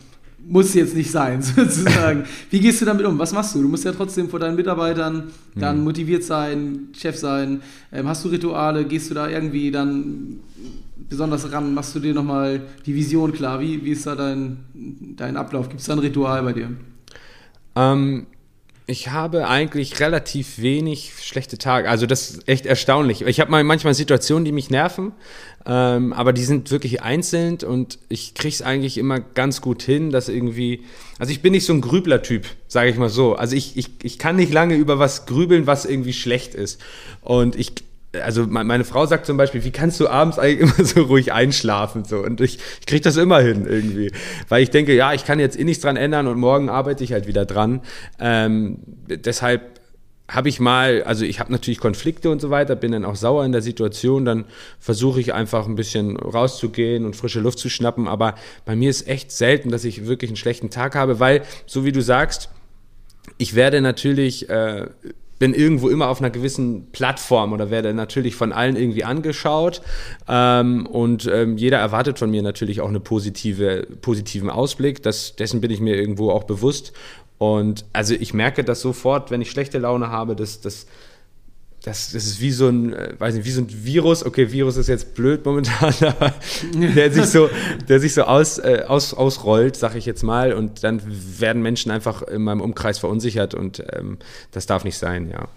muss 0.48 0.74
jetzt 0.74 0.96
nicht 0.96 1.12
sein, 1.12 1.42
sozusagen. 1.42 2.24
Wie 2.50 2.60
gehst 2.60 2.82
du 2.82 2.86
damit 2.86 3.06
um? 3.06 3.18
Was 3.20 3.32
machst 3.32 3.54
du? 3.54 3.62
Du 3.62 3.68
musst 3.68 3.86
ja 3.86 3.92
trotzdem 3.92 4.28
vor 4.28 4.40
deinen 4.40 4.56
Mitarbeitern 4.56 5.26
dann 5.56 5.80
mhm. 5.80 5.84
motiviert 5.84 6.24
sein, 6.24 6.90
Chef 6.98 7.16
sein. 7.16 7.62
Ähm, 7.92 8.08
hast 8.08 8.26
du 8.26 8.30
Rituale? 8.30 8.86
Gehst 8.86 9.10
du 9.12 9.14
da 9.14 9.30
irgendwie 9.30 9.70
dann 9.70 10.40
besonders 11.08 11.52
ran? 11.52 11.76
Machst 11.76 11.96
du 11.96 12.00
dir 12.00 12.14
nochmal 12.14 12.62
die 12.88 12.96
Vision 12.96 13.34
klar? 13.34 13.60
Wie, 13.60 13.86
wie 13.86 13.92
ist 13.92 14.08
da 14.08 14.16
dein, 14.16 14.58
dein 15.16 15.38
Ablauf? 15.38 15.70
Gibt 15.70 15.82
es 15.82 15.88
da 15.88 15.94
ein 15.94 16.00
Ritual 16.00 16.42
bei 16.42 16.54
dir? 16.54 16.72
Ähm, 17.76 18.26
ich 18.88 19.10
habe 19.10 19.48
eigentlich 19.48 20.00
relativ 20.00 20.60
wenig 20.60 21.14
schlechte 21.22 21.58
Tage. 21.58 21.90
Also 21.90 22.06
das 22.06 22.30
ist 22.30 22.48
echt 22.48 22.66
erstaunlich. 22.68 23.24
Ich 23.24 23.40
habe 23.40 23.64
manchmal 23.64 23.94
Situationen, 23.96 24.46
die 24.46 24.52
mich 24.52 24.70
nerven, 24.70 25.14
ähm, 25.66 26.14
aber 26.14 26.34
die 26.34 26.44
sind 26.44 26.70
wirklich 26.70 27.02
einzeln 27.02 27.58
und 27.66 27.98
ich 28.10 28.36
kriege 28.36 28.54
es 28.54 28.62
eigentlich 28.62 29.00
immer 29.00 29.20
ganz 29.20 29.62
gut 29.62 29.82
hin, 29.82 30.12
dass 30.12 30.30
irgendwie. 30.30 30.84
Also 31.18 31.32
ich 31.32 31.42
bin 31.42 31.54
nicht 31.54 31.66
so 31.66 31.74
ein 31.74 31.82
Grübler-Typ, 31.82 32.46
sage 32.68 32.90
ich 32.90 32.98
mal 32.98 33.10
so. 33.10 33.36
Also 33.36 33.56
ich, 33.56 33.76
ich, 33.76 33.90
ich 34.04 34.20
kann 34.20 34.36
nicht 34.36 34.54
lange 34.54 34.76
über 34.76 35.00
was 35.00 35.26
grübeln, 35.26 35.66
was 35.66 35.86
irgendwie 35.86 36.14
schlecht 36.14 36.54
ist. 36.54 36.80
Und 37.22 37.56
ich 37.56 37.74
also 38.24 38.46
meine 38.48 38.84
Frau 38.84 39.06
sagt 39.06 39.26
zum 39.26 39.38
Beispiel, 39.38 39.64
wie 39.64 39.72
kannst 39.72 40.00
du 40.00 40.08
abends 40.08 40.40
eigentlich 40.40 40.72
immer 40.78 40.86
so 40.86 41.04
ruhig 41.04 41.34
einschlafen? 41.34 42.06
So? 42.06 42.20
Und 42.20 42.42
ich, 42.42 42.60
ich 42.80 42.86
kriege 42.86 43.02
das 43.02 43.18
immer 43.18 43.40
hin 43.40 43.66
irgendwie. 43.68 44.12
Weil 44.50 44.64
ich 44.64 44.70
denke, 44.70 44.96
ja, 44.96 45.14
ich 45.14 45.26
kann 45.26 45.40
jetzt 45.40 45.60
eh 45.60 45.64
nichts 45.64 45.84
dran 45.84 45.98
ändern 45.98 46.28
und 46.28 46.40
morgen 46.40 46.70
arbeite 46.70 47.04
ich 47.04 47.14
halt 47.14 47.28
wieder 47.28 47.46
dran. 47.46 47.82
Ähm, 48.20 48.80
deshalb 49.08 49.76
habe 50.28 50.50
ich 50.50 50.60
mal, 50.60 51.04
also 51.04 51.24
ich 51.24 51.40
habe 51.40 51.52
natürlich 51.52 51.80
Konflikte 51.80 52.32
und 52.32 52.42
so 52.42 52.50
weiter, 52.50 52.76
bin 52.76 52.92
dann 52.92 53.06
auch 53.06 53.16
sauer 53.16 53.46
in 53.46 53.52
der 53.52 53.62
Situation, 53.62 54.26
dann 54.26 54.46
versuche 54.80 55.20
ich 55.20 55.34
einfach 55.34 55.68
ein 55.68 55.76
bisschen 55.76 56.18
rauszugehen 56.18 57.06
und 57.06 57.16
frische 57.16 57.40
Luft 57.40 57.60
zu 57.60 57.70
schnappen, 57.70 58.08
aber 58.08 58.34
bei 58.66 58.76
mir 58.76 58.90
ist 58.90 59.08
echt 59.08 59.32
selten, 59.32 59.70
dass 59.70 59.84
ich 59.84 60.08
wirklich 60.08 60.32
einen 60.32 60.38
schlechten 60.38 60.72
Tag 60.72 60.96
habe, 60.96 61.20
weil, 61.20 61.44
so 61.68 61.86
wie 61.86 61.92
du 61.92 62.02
sagst, 62.02 62.50
ich 63.38 63.56
werde 63.56 63.82
natürlich 63.82 64.50
äh, 64.50 64.88
bin 65.40 65.54
irgendwo 65.54 65.90
immer 65.90 66.08
auf 66.08 66.20
einer 66.20 66.30
gewissen 66.30 66.88
Plattform 66.92 67.54
oder 67.54 67.70
werde 67.70 67.94
natürlich 67.94 68.36
von 68.36 68.54
allen 68.54 68.76
irgendwie 68.76 69.04
angeschaut 69.04 69.82
ähm, 70.28 70.86
und 70.86 71.28
ähm, 71.28 71.58
jeder 71.58 71.78
erwartet 71.78 72.20
von 72.20 72.32
mir 72.32 72.42
natürlich 72.42 72.82
auch 72.82 72.88
einen 72.88 73.04
positive, 73.04 73.88
positiven 74.02 74.50
Ausblick. 74.50 75.04
Das, 75.04 75.36
dessen 75.36 75.62
bin 75.62 75.72
ich 75.72 75.80
mir 75.80 75.96
irgendwo 75.96 76.32
auch 76.32 76.44
bewusst. 76.44 76.94
Und 77.38 77.86
also 77.92 78.14
ich 78.14 78.34
merke 78.34 78.64
das 78.64 78.82
sofort, 78.82 79.30
wenn 79.30 79.42
ich 79.42 79.52
schlechte 79.52 79.78
Laune 79.78 80.10
habe, 80.10 80.36
dass 80.36 80.62
das 80.62 80.88
das, 81.86 82.12
das 82.12 82.26
ist 82.26 82.42
wie 82.42 82.52
so 82.52 82.68
ein, 82.68 82.94
äh, 82.94 83.14
weiß 83.18 83.36
nicht, 83.36 83.46
wie 83.46 83.52
so 83.52 83.62
ein 83.62 83.68
Virus. 83.70 84.26
Okay, 84.26 84.52
Virus 84.52 84.76
ist 84.76 84.88
jetzt 84.88 85.14
blöd 85.14 85.46
momentan, 85.46 85.94
aber 86.02 86.34
der 86.74 87.12
sich 87.12 87.26
so, 87.26 87.48
der 87.88 88.00
sich 88.00 88.14
so 88.16 88.24
aus, 88.24 88.58
äh, 88.58 88.84
aus, 88.88 89.14
ausrollt, 89.14 89.76
sag 89.76 89.96
ich 89.96 90.08
jetzt 90.08 90.24
mal, 90.24 90.54
und 90.54 90.84
dann 90.84 91.02
werden 91.06 91.62
Menschen 91.62 91.92
einfach 91.92 92.24
in 92.24 92.42
meinem 92.42 92.62
Umkreis 92.62 92.98
verunsichert 92.98 93.54
und 93.54 93.84
ähm, 93.92 94.18
das 94.52 94.66
darf 94.66 94.84
nicht 94.84 94.98
sein, 94.98 95.30
ja. 95.30 95.48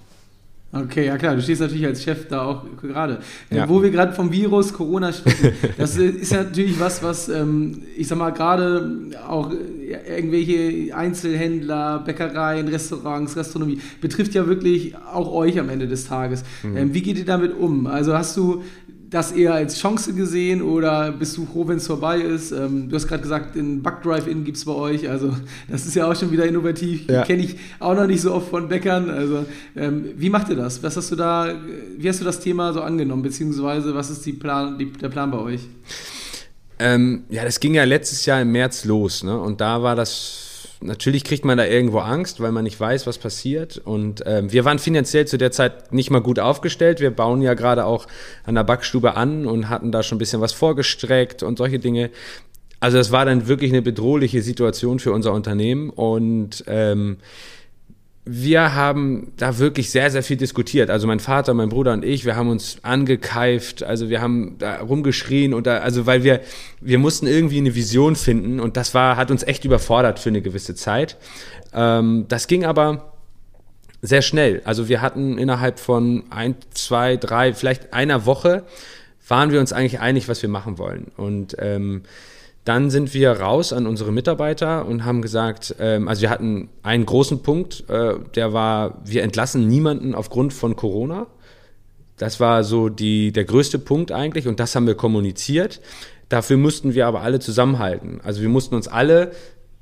Okay, 0.71 1.07
ja 1.07 1.17
klar, 1.17 1.35
du 1.35 1.41
stehst 1.41 1.63
natürlich 1.63 1.87
als 1.87 2.03
Chef 2.03 2.29
da 2.29 2.43
auch 2.43 2.63
gerade. 2.83 3.21
Ja. 3.51 3.67
Wo 3.69 3.83
wir 3.83 3.91
gerade 3.91 4.13
vom 4.13 4.31
Virus 4.31 4.75
Corona 4.75 5.15
sprechen, 5.15 5.53
das 5.79 5.97
ist 5.97 6.31
ja 6.31 6.43
natürlich 6.43 6.79
was, 6.79 7.03
was 7.03 7.31
ähm, 7.31 7.85
ich 7.97 8.07
sag 8.07 8.19
mal 8.19 8.31
gerade 8.31 9.01
auch 9.27 9.51
irgendwelche 9.51 10.95
Einzelhändler, 10.95 12.01
Bäckereien, 12.01 12.69
Restaurants, 12.69 13.35
Gastronomie 13.35 13.81
betrifft 14.03 14.35
ja 14.35 14.47
wirklich 14.47 14.95
auch 14.97 15.33
euch 15.33 15.59
am 15.59 15.71
Ende 15.71 15.89
des 15.89 16.07
Tages. 16.07 16.45
Mhm. 16.63 16.77
Ähm, 16.77 16.95
wie 16.95 17.01
geht 17.01 17.17
ihr 17.17 17.25
damit 17.25 17.57
um? 17.59 17.87
Also 17.87 18.13
hast 18.13 18.37
du 18.37 18.63
das 19.11 19.33
eher 19.33 19.55
als 19.55 19.79
Chance 19.79 20.12
gesehen 20.12 20.61
oder 20.61 21.12
bist 21.12 21.37
du 21.37 21.47
froh, 21.47 21.67
wenn 21.67 21.79
es 21.79 21.87
vorbei 21.87 22.19
ist? 22.19 22.53
Ähm, 22.53 22.88
du 22.88 22.97
hast 22.97 23.09
gerade 23.09 23.23
gesagt, 23.23 23.55
den 23.55 23.83
Bug-Drive-In 23.83 24.45
gibt 24.45 24.59
es 24.59 24.65
bei 24.65 24.73
euch, 24.73 25.09
also 25.09 25.35
das 25.69 25.87
ist 25.87 25.95
ja 25.95 26.11
auch 26.11 26.15
schon 26.15 26.31
wieder 26.31 26.45
innovativ. 26.45 27.09
Ja. 27.09 27.25
Kenne 27.25 27.43
ich 27.43 27.57
auch 27.79 27.95
noch 27.95 28.07
nicht 28.07 28.21
so 28.21 28.35
oft 28.35 28.50
von 28.50 28.69
Bäckern. 28.69 29.09
Also 29.11 29.47
ähm, 29.77 30.07
wie 30.17 30.29
macht 30.29 30.50
ihr 30.50 30.57
das? 30.57 30.83
Was 30.83 30.97
hast 30.97 31.11
du 31.11 31.17
da, 31.17 31.55
wie 31.97 32.09
hast 32.09 32.21
du 32.21 32.25
das 32.25 32.41
Thema 32.41 32.73
so 32.73 32.83
angenommen, 32.83 33.23
beziehungsweise 33.23 33.95
was 33.95 34.11
ist 34.11 34.27
die 34.27 34.35
Plan, 34.35 34.79
die, 34.79 34.93
der 34.93 35.09
Plan 35.09 35.31
bei 35.31 35.38
euch? 35.38 35.61
Ähm, 36.79 37.25
ja, 37.29 37.45
das 37.45 37.61
ging 37.61 37.75
ja 37.75 37.85
letztes 37.85 38.25
Jahr 38.27 38.41
im 38.43 38.53
März 38.53 38.85
los, 38.85 39.25
ne? 39.25 39.38
Und 39.38 39.61
da 39.61 39.83
war 39.83 39.97
das 39.97 40.48
natürlich 40.80 41.25
kriegt 41.25 41.44
man 41.44 41.58
da 41.58 41.64
irgendwo 41.64 41.99
Angst, 41.99 42.40
weil 42.40 42.52
man 42.52 42.64
nicht 42.64 42.78
weiß, 42.78 43.06
was 43.06 43.18
passiert. 43.18 43.78
Und 43.78 44.23
ähm, 44.26 44.52
wir 44.52 44.64
waren 44.64 44.78
finanziell 44.78 45.26
zu 45.26 45.38
der 45.38 45.50
Zeit 45.50 45.92
nicht 45.92 46.11
mal 46.11 46.20
gut 46.20 46.38
aufgestellt. 46.38 47.00
Wir 47.00 47.11
bauen 47.11 47.42
ja 47.42 47.54
gerade 47.54 47.85
auch 47.85 48.06
an 48.44 48.54
der 48.54 48.64
Backstube 48.64 49.16
an 49.16 49.47
und 49.47 49.68
hatten 49.68 49.92
da 49.92 50.02
schon 50.02 50.16
ein 50.16 50.18
bisschen 50.18 50.40
was 50.40 50.52
vorgestreckt 50.52 51.42
und 51.42 51.58
solche 51.58 51.78
Dinge. 51.78 52.11
Also 52.80 52.99
es 52.99 53.11
war 53.11 53.25
dann 53.25 53.49
wirklich 53.49 53.73
eine 53.73 53.82
bedrohliche 53.82 54.40
Situation 54.42 55.00
für 55.00 55.12
unser 55.12 55.32
Unternehmen 55.32 55.90
und 55.90 56.64
ähm, 56.68 57.16
wir 58.30 58.75
haben 58.75 59.32
da 59.38 59.58
wirklich 59.58 59.90
sehr, 59.90 60.11
sehr 60.11 60.23
viel 60.23 60.37
diskutiert. 60.37 60.90
Also 60.90 61.06
mein 61.06 61.18
Vater, 61.18 61.54
mein 61.54 61.70
Bruder 61.70 61.94
und 61.94 62.04
ich, 62.04 62.26
wir 62.26 62.37
haben 62.37 62.50
uns 62.50 62.76
angekeift, 62.82 63.82
also 63.82 64.11
wir 64.11 64.20
haben 64.20 64.56
da 64.58 64.80
rumgeschrien 64.80 65.54
und 65.54 65.66
da, 65.66 65.78
also 65.78 66.04
weil 66.04 66.25
wir, 66.25 66.40
wir 66.82 66.99
mussten 66.99 67.26
irgendwie 67.26 67.56
eine 67.56 67.75
Vision 67.75 68.16
finden 68.16 68.61
und 68.61 68.76
das 68.76 68.92
war, 68.92 69.16
hat 69.16 69.30
uns 69.30 69.44
echt 69.44 69.64
überfordert 69.64 70.18
für 70.18 70.28
eine 70.28 70.42
gewisse 70.42 70.75
Zeit. 70.75 71.16
Ähm, 71.73 72.26
das 72.28 72.49
ging 72.49 72.66
aber 72.66 73.14
sehr 74.02 74.20
schnell. 74.20 74.61
Also 74.64 74.90
wir 74.90 75.00
hatten 75.00 75.38
innerhalb 75.38 75.78
von 75.78 76.25
ein, 76.28 76.54
zwei, 76.75 77.16
drei, 77.16 77.54
vielleicht 77.54 77.94
einer 77.94 78.26
Woche 78.26 78.64
waren 79.26 79.52
wir 79.52 79.61
uns 79.61 79.73
eigentlich 79.73 80.00
einig, 80.00 80.28
was 80.28 80.42
wir 80.42 80.50
machen 80.50 80.76
wollen. 80.76 81.12
Und 81.16 81.56
ähm, 81.58 82.02
dann 82.69 82.91
sind 82.91 83.15
wir 83.15 83.33
raus 83.33 83.73
an 83.73 83.87
unsere 83.87 84.13
Mitarbeiter 84.13 84.85
und 84.85 85.07
haben 85.07 85.23
gesagt, 85.23 85.75
ähm, 85.81 86.07
also 86.07 86.21
wir 86.21 86.29
hatten 86.29 86.69
einen 86.83 87.07
großen 87.07 87.43
Punkt, 87.43 87.89
äh, 87.89 88.17
der 88.35 88.53
war, 88.53 89.01
wir 89.07 89.23
entlassen 89.23 89.67
niemanden 89.67 90.15
aufgrund 90.15 90.53
von 90.53 90.77
Corona. 90.77 91.29
Das 92.19 92.41
war 92.41 92.65
so 92.65 92.91
die, 92.91 93.33
der 93.33 93.45
größte 93.45 93.79
Punkt 93.79 94.13
eigentlich 94.13 94.47
und 94.47 94.61
das 94.61 94.77
haben 94.77 94.87
wir 94.87 94.97
kommuniziert. 94.97 95.81
Dafür 96.29 96.59
mussten 96.59 96.93
wir 96.93 97.07
aber 97.07 97.23
alle 97.23 97.41
zusammenhalten. 97.41 98.21
Also 98.23 98.43
wir 98.43 98.51
mussten 98.51 98.75
uns 98.75 98.87
alle 98.87 99.31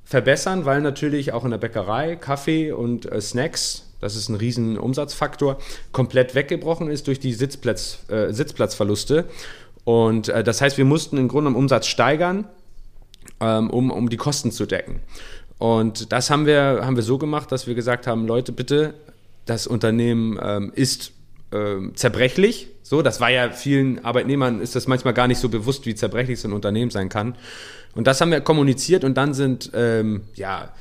verbessern, 0.05 0.65
weil 0.65 0.81
natürlich 0.81 1.33
auch 1.33 1.45
in 1.45 1.51
der 1.51 1.59
Bäckerei 1.59 2.15
Kaffee 2.15 2.71
und 2.71 3.11
äh, 3.11 3.21
Snacks, 3.21 3.91
das 4.01 4.15
ist 4.15 4.29
ein 4.29 4.37
riesen 4.37 4.79
Umsatzfaktor, 4.79 5.59
komplett 5.91 6.37
weggebrochen 6.37 6.89
ist 6.89 7.09
durch 7.09 7.19
die 7.19 7.33
Sitzplatz, 7.33 8.05
äh, 8.11 8.33
Sitzplatzverluste. 8.33 9.25
Und 9.83 10.29
äh, 10.29 10.45
das 10.45 10.61
heißt, 10.61 10.79
wir 10.79 10.85
mussten 10.85 11.19
im 11.19 11.27
Grunde 11.27 11.49
am 11.49 11.57
Umsatz 11.57 11.89
steigern 11.89 12.47
um, 13.41 13.91
um 13.91 14.09
die 14.09 14.17
Kosten 14.17 14.51
zu 14.51 14.67
decken. 14.67 15.01
Und 15.59 16.13
das 16.13 16.31
haben 16.31 16.47
wir, 16.47 16.81
haben 16.83 16.97
wir 16.97 17.03
so 17.03 17.19
gemacht, 17.19 17.51
dass 17.51 17.67
wir 17.67 17.75
gesagt 17.75 18.07
haben, 18.07 18.27
Leute, 18.27 18.53
bitte, 18.53 18.95
das 19.47 19.67
Unternehmen 19.67 20.39
ähm, 20.43 20.73
ist 20.75 21.13
äh, 21.53 21.93
zerbrechlich. 21.95 22.69
So, 22.83 23.03
das 23.03 23.21
war 23.21 23.31
ja 23.31 23.51
vielen 23.51 24.05
Arbeitnehmern 24.05 24.61
ist 24.61 24.77
das 24.77 24.87
manchmal 24.87 25.15
gar 25.15 25.29
nicht 25.29 25.39
so 25.39 25.49
bewusst, 25.49 25.87
wie 25.87 25.95
zerbrechlich 25.95 26.41
so 26.41 26.49
ein 26.49 26.53
Unternehmen 26.53 26.91
sein 26.91 27.09
kann. 27.09 27.37
Und 27.95 28.07
das 28.07 28.21
haben 28.21 28.31
wir 28.31 28.41
kommuniziert 28.41 29.05
und 29.05 29.15
dann 29.15 29.35
sind 29.35 29.71
ähm, 29.75 30.23
ja 30.35 30.73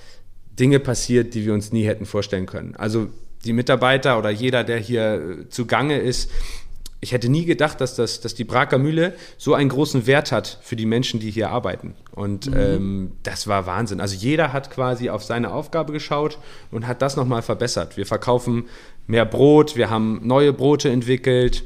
Dinge 0.60 0.80
passiert, 0.80 1.34
die 1.34 1.46
wir 1.46 1.54
uns 1.54 1.72
nie 1.72 1.86
hätten 1.86 2.06
vorstellen 2.06 2.46
können. 2.46 2.76
Also 2.76 3.08
die 3.46 3.54
Mitarbeiter 3.54 4.18
oder 4.18 4.30
jeder, 4.30 4.64
der 4.64 4.80
hier 4.80 5.14
äh, 5.14 5.50
zugange 5.50 6.00
ist, 6.00 6.30
ich 7.02 7.12
hätte 7.12 7.30
nie 7.30 7.46
gedacht, 7.46 7.82
dass, 7.82 7.96
das, 7.96 8.22
dass 8.22 8.34
die 8.34 8.44
Braker 8.44 8.78
Mühle 8.78 9.14
so 9.38 9.54
einen 9.54 9.70
großen 9.70 10.08
Wert 10.08 10.32
hat 10.32 10.60
für 10.62 10.76
die 10.76 10.86
Menschen, 10.86 11.20
die 11.20 11.30
hier 11.30 11.50
arbeiten. 11.50 11.96
Und 12.12 12.48
mhm. 12.48 12.58
ähm, 12.58 13.12
das 13.24 13.48
war 13.48 13.66
Wahnsinn. 13.66 14.02
Also 14.02 14.16
jeder 14.16 14.54
hat 14.54 14.72
quasi 14.72 15.10
auf 15.10 15.24
seine 15.24 15.52
Aufgabe 15.52 15.94
geschaut 15.94 16.40
und 16.72 16.88
hat 16.88 17.02
das 17.02 17.16
nochmal 17.16 17.42
verbessert. 17.42 17.98
Wir 17.98 18.06
verkaufen 18.06 18.66
mehr 19.08 19.26
Brot, 19.26 19.76
wir 19.76 19.90
haben 19.90 20.22
neue 20.24 20.52
Brote 20.52 20.90
entwickelt, 20.90 21.64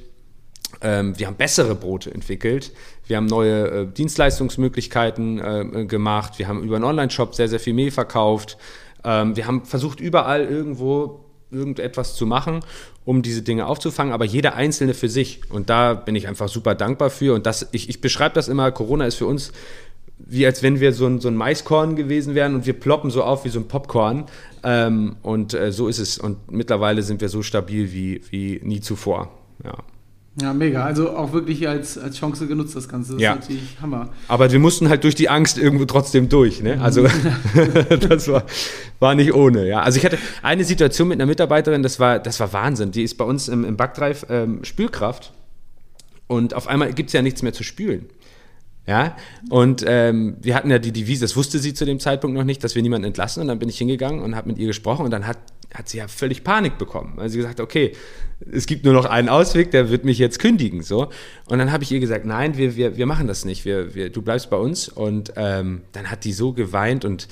ähm, 0.81 1.17
wir 1.17 1.27
haben 1.27 1.35
bessere 1.35 1.75
Brote 1.75 2.13
entwickelt, 2.13 2.71
wir 3.07 3.17
haben 3.17 3.25
neue 3.25 3.67
äh, 3.67 3.87
Dienstleistungsmöglichkeiten 3.87 5.39
äh, 5.39 5.85
gemacht, 5.85 6.37
wir 6.37 6.47
haben 6.47 6.63
über 6.63 6.75
einen 6.75 6.85
Online-Shop 6.85 7.33
sehr, 7.33 7.47
sehr 7.47 7.59
viel 7.59 7.73
Mehl 7.73 7.91
verkauft. 7.91 8.57
Ähm, 9.03 9.35
wir 9.35 9.47
haben 9.47 9.63
versucht, 9.65 9.99
überall 9.99 10.43
irgendwo 10.43 11.28
irgendetwas 11.51 12.15
zu 12.15 12.25
machen, 12.25 12.61
um 13.05 13.21
diese 13.21 13.41
Dinge 13.41 13.65
aufzufangen, 13.65 14.13
aber 14.13 14.25
jeder 14.25 14.55
Einzelne 14.55 14.93
für 14.93 15.09
sich. 15.09 15.41
Und 15.49 15.69
da 15.69 15.93
bin 15.93 16.15
ich 16.15 16.27
einfach 16.27 16.47
super 16.47 16.75
dankbar 16.75 17.09
für. 17.09 17.33
Und 17.33 17.45
das, 17.45 17.67
ich, 17.71 17.89
ich 17.89 18.01
beschreibe 18.01 18.35
das 18.35 18.47
immer, 18.47 18.71
Corona 18.71 19.05
ist 19.05 19.15
für 19.15 19.25
uns 19.25 19.51
wie 20.19 20.45
als 20.45 20.61
wenn 20.61 20.79
wir 20.79 20.93
so 20.93 21.05
ein, 21.05 21.19
so 21.19 21.29
ein 21.29 21.35
Maiskorn 21.35 21.95
gewesen 21.95 22.35
wären 22.35 22.53
und 22.53 22.65
wir 22.65 22.73
ploppen 22.73 23.09
so 23.09 23.23
auf 23.23 23.45
wie 23.45 23.49
so 23.49 23.59
ein 23.59 23.67
Popcorn. 23.67 24.25
Ähm, 24.63 25.15
und 25.21 25.53
äh, 25.53 25.71
so 25.71 25.87
ist 25.87 25.99
es. 25.99 26.17
Und 26.17 26.51
mittlerweile 26.51 27.01
sind 27.03 27.21
wir 27.21 27.29
so 27.29 27.41
stabil 27.41 27.91
wie, 27.93 28.21
wie 28.29 28.59
nie 28.63 28.81
zuvor. 28.81 29.31
Ja. 29.63 29.77
Ja, 30.41 30.53
mega. 30.53 30.83
Also 30.83 31.15
auch 31.15 31.33
wirklich 31.33 31.67
als, 31.67 31.97
als 31.97 32.17
Chance 32.17 32.47
genutzt, 32.47 32.75
das 32.75 32.87
Ganze. 32.87 33.13
Das 33.13 33.21
ja. 33.21 33.33
ist 33.33 33.41
natürlich 33.41 33.77
Hammer. 33.81 34.09
Aber 34.27 34.51
wir 34.51 34.59
mussten 34.59 34.89
halt 34.89 35.03
durch 35.03 35.15
die 35.15 35.29
Angst 35.29 35.57
irgendwo 35.57 35.85
trotzdem 35.85 36.29
durch. 36.29 36.61
Ne? 36.61 36.79
Also 36.81 37.07
das 38.09 38.27
war, 38.27 38.45
war 38.99 39.15
nicht 39.15 39.33
ohne. 39.33 39.67
Ja. 39.67 39.81
Also 39.81 39.97
ich 39.97 40.05
hatte 40.05 40.17
eine 40.41 40.63
Situation 40.63 41.07
mit 41.07 41.17
einer 41.17 41.25
Mitarbeiterin, 41.25 41.83
das 41.83 41.99
war, 41.99 42.19
das 42.19 42.39
war 42.39 42.53
Wahnsinn. 42.53 42.91
Die 42.91 43.03
ist 43.03 43.15
bei 43.15 43.25
uns 43.25 43.47
im, 43.47 43.65
im 43.65 43.75
Backdrive 43.75 44.25
ähm, 44.29 44.63
Spülkraft 44.63 45.33
und 46.27 46.53
auf 46.53 46.67
einmal 46.67 46.93
gibt 46.93 47.09
es 47.09 47.13
ja 47.13 47.21
nichts 47.21 47.41
mehr 47.41 47.53
zu 47.53 47.63
spülen. 47.63 48.05
Ja, 48.89 49.15
und 49.51 49.83
ähm, 49.85 50.37
wir 50.41 50.55
hatten 50.55 50.71
ja 50.71 50.79
die 50.79 50.91
Devise, 50.91 51.21
das 51.21 51.35
wusste 51.35 51.59
sie 51.59 51.75
zu 51.75 51.85
dem 51.85 51.99
Zeitpunkt 51.99 52.35
noch 52.35 52.43
nicht, 52.43 52.63
dass 52.63 52.73
wir 52.73 52.81
niemanden 52.81 53.05
entlassen. 53.05 53.41
Und 53.41 53.47
dann 53.47 53.59
bin 53.59 53.69
ich 53.69 53.77
hingegangen 53.77 54.21
und 54.21 54.35
habe 54.35 54.47
mit 54.47 54.57
ihr 54.57 54.65
gesprochen 54.65 55.05
und 55.05 55.11
dann 55.11 55.27
hat, 55.27 55.37
hat 55.73 55.89
sie 55.89 55.97
ja 55.97 56.07
völlig 56.07 56.43
Panik 56.43 56.77
bekommen. 56.77 57.19
Also 57.19 57.33
sie 57.33 57.37
gesagt, 57.39 57.59
okay, 57.59 57.93
es 58.51 58.65
gibt 58.65 58.85
nur 58.85 58.93
noch 58.93 59.05
einen 59.05 59.29
Ausweg, 59.29 59.71
der 59.71 59.89
wird 59.89 60.05
mich 60.05 60.17
jetzt 60.17 60.39
kündigen. 60.39 60.81
So. 60.81 61.09
Und 61.45 61.59
dann 61.59 61.71
habe 61.71 61.83
ich 61.83 61.91
ihr 61.91 61.99
gesagt, 61.99 62.25
nein, 62.25 62.57
wir, 62.57 62.75
wir, 62.75 62.97
wir 62.97 63.05
machen 63.05 63.27
das 63.27 63.45
nicht. 63.45 63.65
Wir, 63.65 63.93
wir, 63.93 64.09
du 64.09 64.21
bleibst 64.21 64.49
bei 64.49 64.57
uns. 64.57 64.89
Und 64.89 65.33
ähm, 65.35 65.81
dann 65.91 66.09
hat 66.09 66.23
die 66.23 66.33
so 66.33 66.53
geweint 66.53 67.05
und 67.05 67.27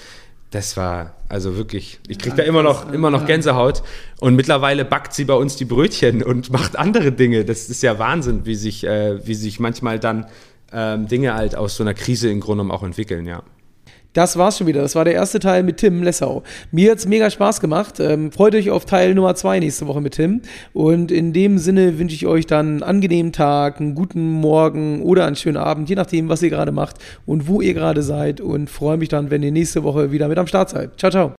das 0.51 0.77
war 0.77 1.15
also 1.27 1.57
wirklich, 1.57 1.99
ich 2.07 2.19
kriege 2.19 2.35
da 2.37 2.43
immer 2.43 2.63
noch, 2.63 2.91
immer 2.91 3.09
noch 3.09 3.25
Gänsehaut. 3.25 3.83
Und 4.19 4.35
mittlerweile 4.35 4.85
backt 4.85 5.13
sie 5.13 5.25
bei 5.25 5.33
uns 5.33 5.55
die 5.55 5.65
Brötchen 5.65 6.23
und 6.23 6.49
macht 6.51 6.77
andere 6.77 7.11
Dinge. 7.11 7.43
Das 7.43 7.69
ist 7.69 7.83
ja 7.83 7.99
Wahnsinn, 7.99 8.45
wie 8.45 8.55
sich, 8.55 8.85
äh, 8.85 9.25
wie 9.25 9.35
sich 9.35 9.59
manchmal 9.59 9.99
dann 9.99 10.27
ähm, 10.71 11.07
Dinge 11.07 11.33
halt 11.33 11.55
aus 11.55 11.75
so 11.75 11.83
einer 11.83 11.93
Krise 11.93 12.29
im 12.29 12.39
Grunde 12.39 12.71
auch 12.73 12.83
entwickeln, 12.83 13.25
ja. 13.25 13.43
Das 14.17 14.35
war's 14.35 14.57
schon 14.57 14.65
wieder. 14.65 14.81
Das 14.81 14.95
war 14.95 15.05
der 15.05 15.13
erste 15.13 15.37
Teil 15.37 15.61
mit 15.61 15.77
Tim 15.77 16.01
Lessau. 16.01 16.41
Mir 16.71 16.89
hat's 16.89 17.05
mega 17.05 17.29
Spaß 17.29 17.61
gemacht. 17.61 17.99
Ähm, 17.99 18.31
freut 18.31 18.55
euch 18.55 18.71
auf 18.71 18.85
Teil 18.85 19.13
Nummer 19.13 19.35
zwei 19.35 19.59
nächste 19.59 19.85
Woche 19.85 20.01
mit 20.01 20.15
Tim. 20.15 20.41
Und 20.73 21.11
in 21.11 21.33
dem 21.33 21.59
Sinne 21.59 21.99
wünsche 21.99 22.15
ich 22.15 22.25
euch 22.25 22.47
dann 22.47 22.67
einen 22.67 22.83
angenehmen 22.83 23.31
Tag, 23.31 23.79
einen 23.79 23.93
guten 23.93 24.27
Morgen 24.31 25.03
oder 25.03 25.27
einen 25.27 25.35
schönen 25.35 25.57
Abend, 25.57 25.87
je 25.87 25.95
nachdem, 25.95 26.29
was 26.29 26.41
ihr 26.41 26.49
gerade 26.49 26.71
macht 26.71 26.95
und 27.27 27.47
wo 27.47 27.61
ihr 27.61 27.75
gerade 27.75 28.01
seid. 28.01 28.41
Und 28.41 28.71
freue 28.71 28.97
mich 28.97 29.09
dann, 29.09 29.29
wenn 29.29 29.43
ihr 29.43 29.51
nächste 29.51 29.83
Woche 29.83 30.11
wieder 30.11 30.27
mit 30.27 30.39
am 30.39 30.47
Start 30.47 30.71
seid. 30.71 30.97
Ciao, 30.97 31.11
ciao. 31.11 31.33